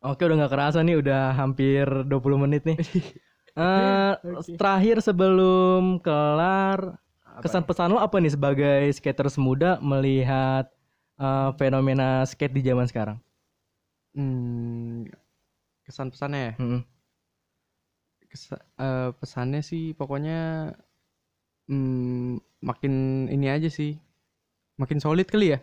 Oke 0.00 0.24
udah 0.24 0.36
nggak 0.38 0.50
kerasa 0.50 0.80
nih 0.80 0.96
udah 0.96 1.22
hampir 1.32 1.84
20 2.08 2.10
menit 2.40 2.64
nih. 2.64 2.78
Eh 3.50 4.12
Oke. 4.32 4.54
terakhir 4.54 5.02
sebelum 5.02 5.98
kelar 5.98 7.02
Apa 7.30 7.42
kesan 7.46 7.62
pesan 7.68 7.88
lo 7.94 7.98
apa 8.02 8.16
nih 8.18 8.32
sebagai 8.34 8.80
skaters 8.96 9.36
muda 9.40 9.78
melihat 9.82 10.66
eh, 11.20 11.50
fenomena 11.60 12.26
skate 12.26 12.54
di 12.56 12.62
zaman 12.66 12.86
sekarang? 12.90 13.18
hmm, 14.14 15.06
kesan 15.86 16.08
pesannya 16.12 16.40
ya 16.48 16.54
Hmm. 16.60 16.80
kesa- 18.30 18.64
eh, 18.78 19.08
pesannya 19.18 19.60
sih 19.70 19.82
pokoknya 19.98 20.38
mm, 21.68 22.40
makin 22.68 22.92
ini 23.32 23.46
aja 23.48 23.68
sih 23.72 23.96
makin 24.80 24.98
solid 25.02 25.28
kali 25.28 25.56
ya 25.56 25.60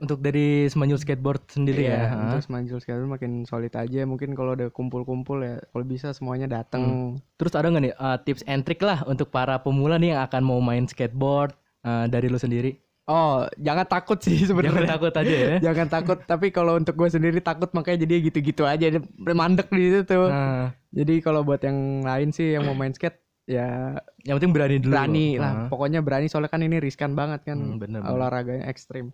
Untuk 0.00 0.18
dari 0.18 0.64
Semanyul 0.66 0.96
Skateboard 0.96 1.44
sendiri 1.46 1.84
Iya, 1.84 1.92
ya. 2.00 2.16
untuk 2.18 2.40
Semanjul 2.40 2.78
sekarang 2.78 3.06
makin 3.06 3.44
solid 3.44 3.68
aja 3.70 4.00
mungkin 4.02 4.32
kalau 4.32 4.52
udah 4.52 4.68
kumpul-kumpul 4.68 5.38
ya 5.38 5.60
kalau 5.66 5.84
bisa 5.84 6.10
semuanya 6.10 6.48
datang 6.48 7.14
Terus 7.36 7.52
ada 7.52 7.68
nggak 7.68 7.82
nih 7.82 7.94
uh, 7.94 8.16
tips 8.18 8.40
and 8.44 8.64
trick 8.64 8.80
lah 8.80 9.04
untuk 9.04 9.28
para 9.28 9.56
pemula 9.56 9.94
nih 9.94 10.10
yang 10.10 10.22
akan 10.22 10.40
mau 10.40 10.58
main 10.58 10.84
skateboard 10.84 11.52
uh, 11.82 12.04
dari 12.06 12.26
lu 12.26 12.36
sendiri? 12.36 12.80
oh 13.02 13.42
jangan 13.56 13.84
takut 13.84 14.16
sih 14.18 14.38
Jangan 14.38 14.48
sebenarnya 14.48 14.86
takut 14.88 15.12
aja 15.12 15.34
ya. 15.34 15.56
jangan 15.66 15.88
takut 15.90 16.18
tapi 16.22 16.48
kalau 16.48 16.74
untuk 16.74 16.94
gue 16.94 17.10
sendiri 17.10 17.38
takut 17.38 17.66
makanya 17.70 17.98
jadi 18.00 18.14
gitu-gitu 18.24 18.62
aja 18.62 18.86
mandek 19.18 19.66
di 19.68 19.90
situ 19.92 20.20
Nah, 20.22 20.70
jadi 20.88 21.18
kalau 21.18 21.42
buat 21.42 21.58
yang 21.60 21.76
lain 22.00 22.30
sih 22.30 22.54
yang 22.54 22.64
mau 22.64 22.72
main 22.72 22.90
skate 22.90 23.18
ya 23.44 23.98
yang 24.22 24.38
penting 24.38 24.54
berani 24.54 24.76
dulu. 24.78 24.94
berani 24.94 25.26
Ha. 25.32 25.40
lah 25.40 25.52
pokoknya 25.66 26.00
berani 26.00 26.24
soalnya 26.24 26.48
kan 26.48 26.62
ini 26.62 26.78
riskan 26.78 27.12
banget 27.12 27.42
kan 27.44 27.58
Hmm, 27.58 27.76
bener, 27.76 27.98
bener. 27.98 28.10
olahraganya 28.10 28.64
ekstrim 28.64 29.10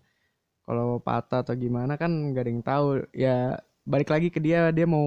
kalau 0.66 0.98
patah 0.98 1.40
atau 1.46 1.55
gimana 1.55 1.94
kan 1.94 2.11
gak 2.35 2.42
ada 2.44 2.50
yang 2.50 2.64
tahu 2.64 2.87
ya 3.14 3.57
balik 3.87 4.11
lagi 4.11 4.29
ke 4.29 4.42
dia 4.42 4.74
dia 4.74 4.85
mau 4.85 5.07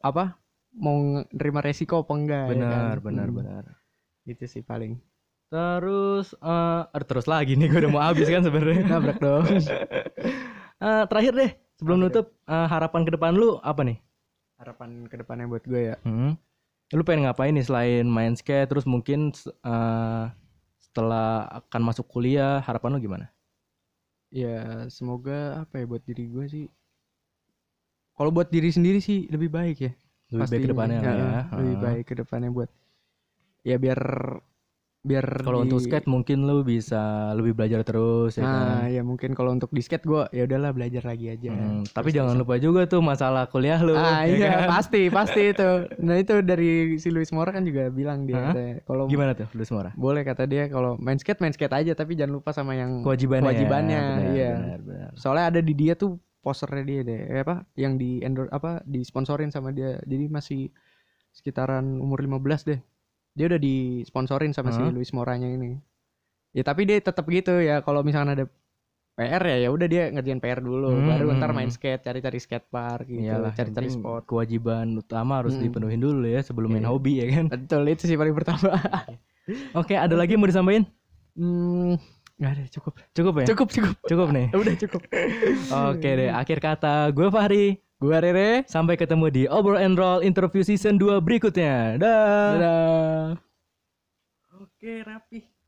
apa 0.00 0.38
mau 0.70 0.96
nerima 1.34 1.60
resiko 1.60 2.06
apa 2.06 2.12
enggak 2.14 2.44
ya 2.46 2.50
Benar, 2.54 2.94
kan? 2.94 3.02
benar, 3.02 3.28
Hmm, 3.28 3.36
benar. 3.36 3.64
itu 4.24 4.44
sih 4.46 4.62
paling 4.62 4.94
Terus 5.50 6.30
eh 6.38 6.80
aduh, 6.94 7.06
terus 7.10 7.26
lagi 7.26 7.58
nih 7.58 7.66
gue 7.66 7.82
udah 7.82 7.90
mau 7.90 8.02
habis 8.06 8.30
kan 8.30 8.38
sebenarnya. 8.40 8.86
nabrak 8.94 9.18
dong 9.18 9.44
Eh, 10.80 11.04
terakhir 11.12 11.32
deh 11.36 11.50
sebelum 11.76 12.00
Oke. 12.00 12.04
nutup 12.08 12.26
eh, 12.48 12.66
harapan 12.70 13.02
ke 13.04 13.10
depan 13.12 13.32
lu 13.36 13.60
apa 13.60 13.82
nih? 13.84 13.98
harapan 14.56 15.08
ke 15.08 15.16
depannya 15.16 15.48
buat 15.48 15.64
gue 15.64 15.82
ya 15.92 15.96
Hmm. 16.04 16.36
Lu 16.92 17.02
pengen 17.06 17.26
ngapain 17.26 17.54
nih 17.54 17.66
selain 17.66 18.04
main 18.06 18.34
skate 18.34 18.68
terus 18.70 18.86
mungkin 18.86 19.34
eh, 19.44 20.24
setelah 20.80 21.48
akan 21.60 21.82
masuk 21.84 22.06
kuliah 22.08 22.62
harapan 22.62 22.96
lu 22.96 23.00
gimana? 23.00 23.26
Ya 24.30 24.86
semoga 24.96 25.36
apa 25.62 25.74
ya 25.80 25.84
buat 25.90 26.02
diri 26.08 26.24
gue 26.34 26.44
sih 26.54 26.64
kalau 28.16 28.30
buat 28.34 28.48
diri 28.54 28.70
sendiri 28.76 28.98
sih 29.02 29.26
lebih 29.34 29.50
baik 29.50 29.76
ya 29.86 29.92
Lebih 30.32 30.46
baik 30.50 30.62
ke 30.64 30.68
pastinya. 30.70 30.72
depannya 30.72 31.00
Ya, 31.04 31.12
ya. 31.20 31.30
lebih 31.58 31.76
baik 31.84 32.04
ke 32.08 32.14
depannya 32.20 32.50
buat 32.56 32.70
ya 33.68 33.76
biar 33.82 34.00
biar 35.02 35.24
Kalau 35.40 35.60
di- 35.60 35.64
untuk 35.66 35.80
skate 35.80 36.04
mungkin 36.04 36.44
lu 36.44 36.60
bisa 36.60 37.00
lebih 37.32 37.54
belajar 37.54 37.80
terus 37.82 38.36
ya 38.36 38.44
nah 38.44 38.52
kan. 38.84 38.92
ya 38.92 39.00
mungkin 39.00 39.32
kalau 39.32 39.48
untuk 39.50 39.68
di 39.68 39.80
skate 39.80 40.04
gue 40.04 40.28
ya 40.30 40.44
udahlah 40.44 40.70
belajar 40.70 41.00
lagi 41.02 41.30
aja 41.30 41.48
Hmm, 41.50 41.88
tapi 41.88 42.12
jangan 42.12 42.36
lupa 42.36 42.56
juga 42.56 42.84
tuh 42.84 43.00
masalah 43.00 43.46
kuliah 43.46 43.80
lu. 43.80 43.92
ah 43.92 44.22
ya 44.22 44.36
iya 44.36 44.48
kan? 44.58 44.68
pasti 44.70 45.08
pasti 45.08 45.40
itu 45.48 45.70
nah 45.96 46.14
itu 46.14 46.34
dari 46.40 46.70
si 46.96 47.08
Luis 47.08 47.28
Mora 47.30 47.48
kan 47.48 47.64
juga 47.64 47.88
bilang 47.88 48.24
dia 48.24 48.52
kalau 48.82 49.08
Gimana 49.08 49.32
tuh 49.32 49.48
lu 49.50 49.64
semua? 49.64 49.88
boleh 49.90 50.20
kata 50.20 50.44
dia 50.44 50.68
kalau 50.68 50.94
main 50.96 51.16
skate 51.16 51.40
main 51.40 51.50
skate 51.50 51.72
aja 51.74 51.92
tapi 51.94 52.12
jangan 52.12 52.36
lupa 52.36 52.52
sama 52.52 52.72
yang 52.72 53.00
Kewajibannya. 53.00 53.40
Kewajibannya, 53.42 53.96
ya. 53.96 54.12
Benar, 54.12 54.30
iya. 54.30 54.50
Benar, 54.54 54.80
benar. 54.82 55.10
soalnya 55.14 55.44
ada 55.48 55.60
di 55.60 55.72
dia 55.72 55.94
tuh 55.94 56.20
posternya 56.38 56.84
dia 56.86 57.00
deh 57.02 57.20
eh, 57.26 57.40
apa 57.40 57.64
yang 57.74 57.96
di 57.96 58.20
endor 58.20 58.48
apa 58.48 58.80
disponsorin 58.82 59.48
sama 59.48 59.72
dia 59.72 59.96
jadi 60.02 60.28
masih 60.28 60.68
sekitaran 61.30 61.96
umur 61.96 62.20
15 62.20 62.64
deh 62.66 62.80
dia 63.36 63.44
udah 63.50 63.60
disponsorin 63.60 64.52
sama 64.56 64.70
si 64.74 64.82
Hah? 64.82 64.90
Luis 64.94 65.10
Moranya 65.16 65.48
ini 65.48 65.78
ya 66.56 66.62
tapi 66.66 66.82
dia 66.88 66.98
tetap 66.98 67.24
gitu 67.30 67.62
ya 67.62 67.78
kalau 67.86 68.02
misalnya 68.02 68.32
ada 68.34 68.46
PR 69.18 69.42
ya 69.44 69.56
ya 69.64 69.68
udah 69.70 69.86
dia 69.86 70.02
ngerjain 70.10 70.40
PR 70.40 70.60
dulu 70.64 70.88
Hmm, 70.90 71.06
baru 71.06 71.24
hmm, 71.30 71.38
ntar 71.38 71.50
main 71.52 71.68
hmm. 71.68 71.76
skate 71.76 72.02
cari-cari 72.02 72.38
skate 72.40 72.66
park 72.72 73.04
gitu 73.06 73.20
Iyalah, 73.22 73.52
yang 73.52 73.58
cari-cari 73.58 73.88
spot 73.92 74.22
kewajiban 74.26 74.86
utama 74.96 75.32
harus 75.44 75.54
Mm. 75.54 75.62
dipenuhin 75.66 76.00
dulu 76.00 76.26
ya 76.26 76.40
sebelum 76.42 76.68
main 76.72 76.82
Iya. 76.82 76.90
hobi 76.90 77.12
ya 77.20 77.26
kan. 77.36 77.44
betul 77.52 77.82
itu 77.86 78.04
sih 78.08 78.16
paling 78.18 78.34
pertama 78.34 78.70
Oke, 79.78 79.94
ada 79.98 80.14
lagi 80.14 80.34
yang 80.34 80.42
mau 80.42 80.50
disampaikan? 80.50 80.84
hmm 81.38 81.94
nggak 82.40 82.52
ada 82.56 82.64
cukup 82.72 82.92
Cukup 83.12 83.34
ya? 83.36 83.46
cukup 83.52 83.68
cukup 83.68 83.94
Cukup 84.08 84.28
nih. 84.32 84.46
udah 84.62 84.74
cukup 84.80 85.02
Oke 85.92 86.08
deh, 86.18 86.30
akhir 86.32 86.58
kata 86.58 87.12
gue 87.12 87.28
Fahri. 87.28 87.66
Gua 88.00 88.24
Rere 88.24 88.64
Sampai 88.64 88.96
ketemu 88.96 89.28
di 89.28 89.42
Obrol 89.44 89.78
and 89.78 89.94
Roll 89.94 90.24
interview 90.24 90.64
season 90.64 90.96
2 90.96 91.20
berikutnya. 91.20 92.00
Dah. 92.00 92.50
dadah 92.56 93.24
Oke, 94.60 95.04
rapi. 95.04 95.59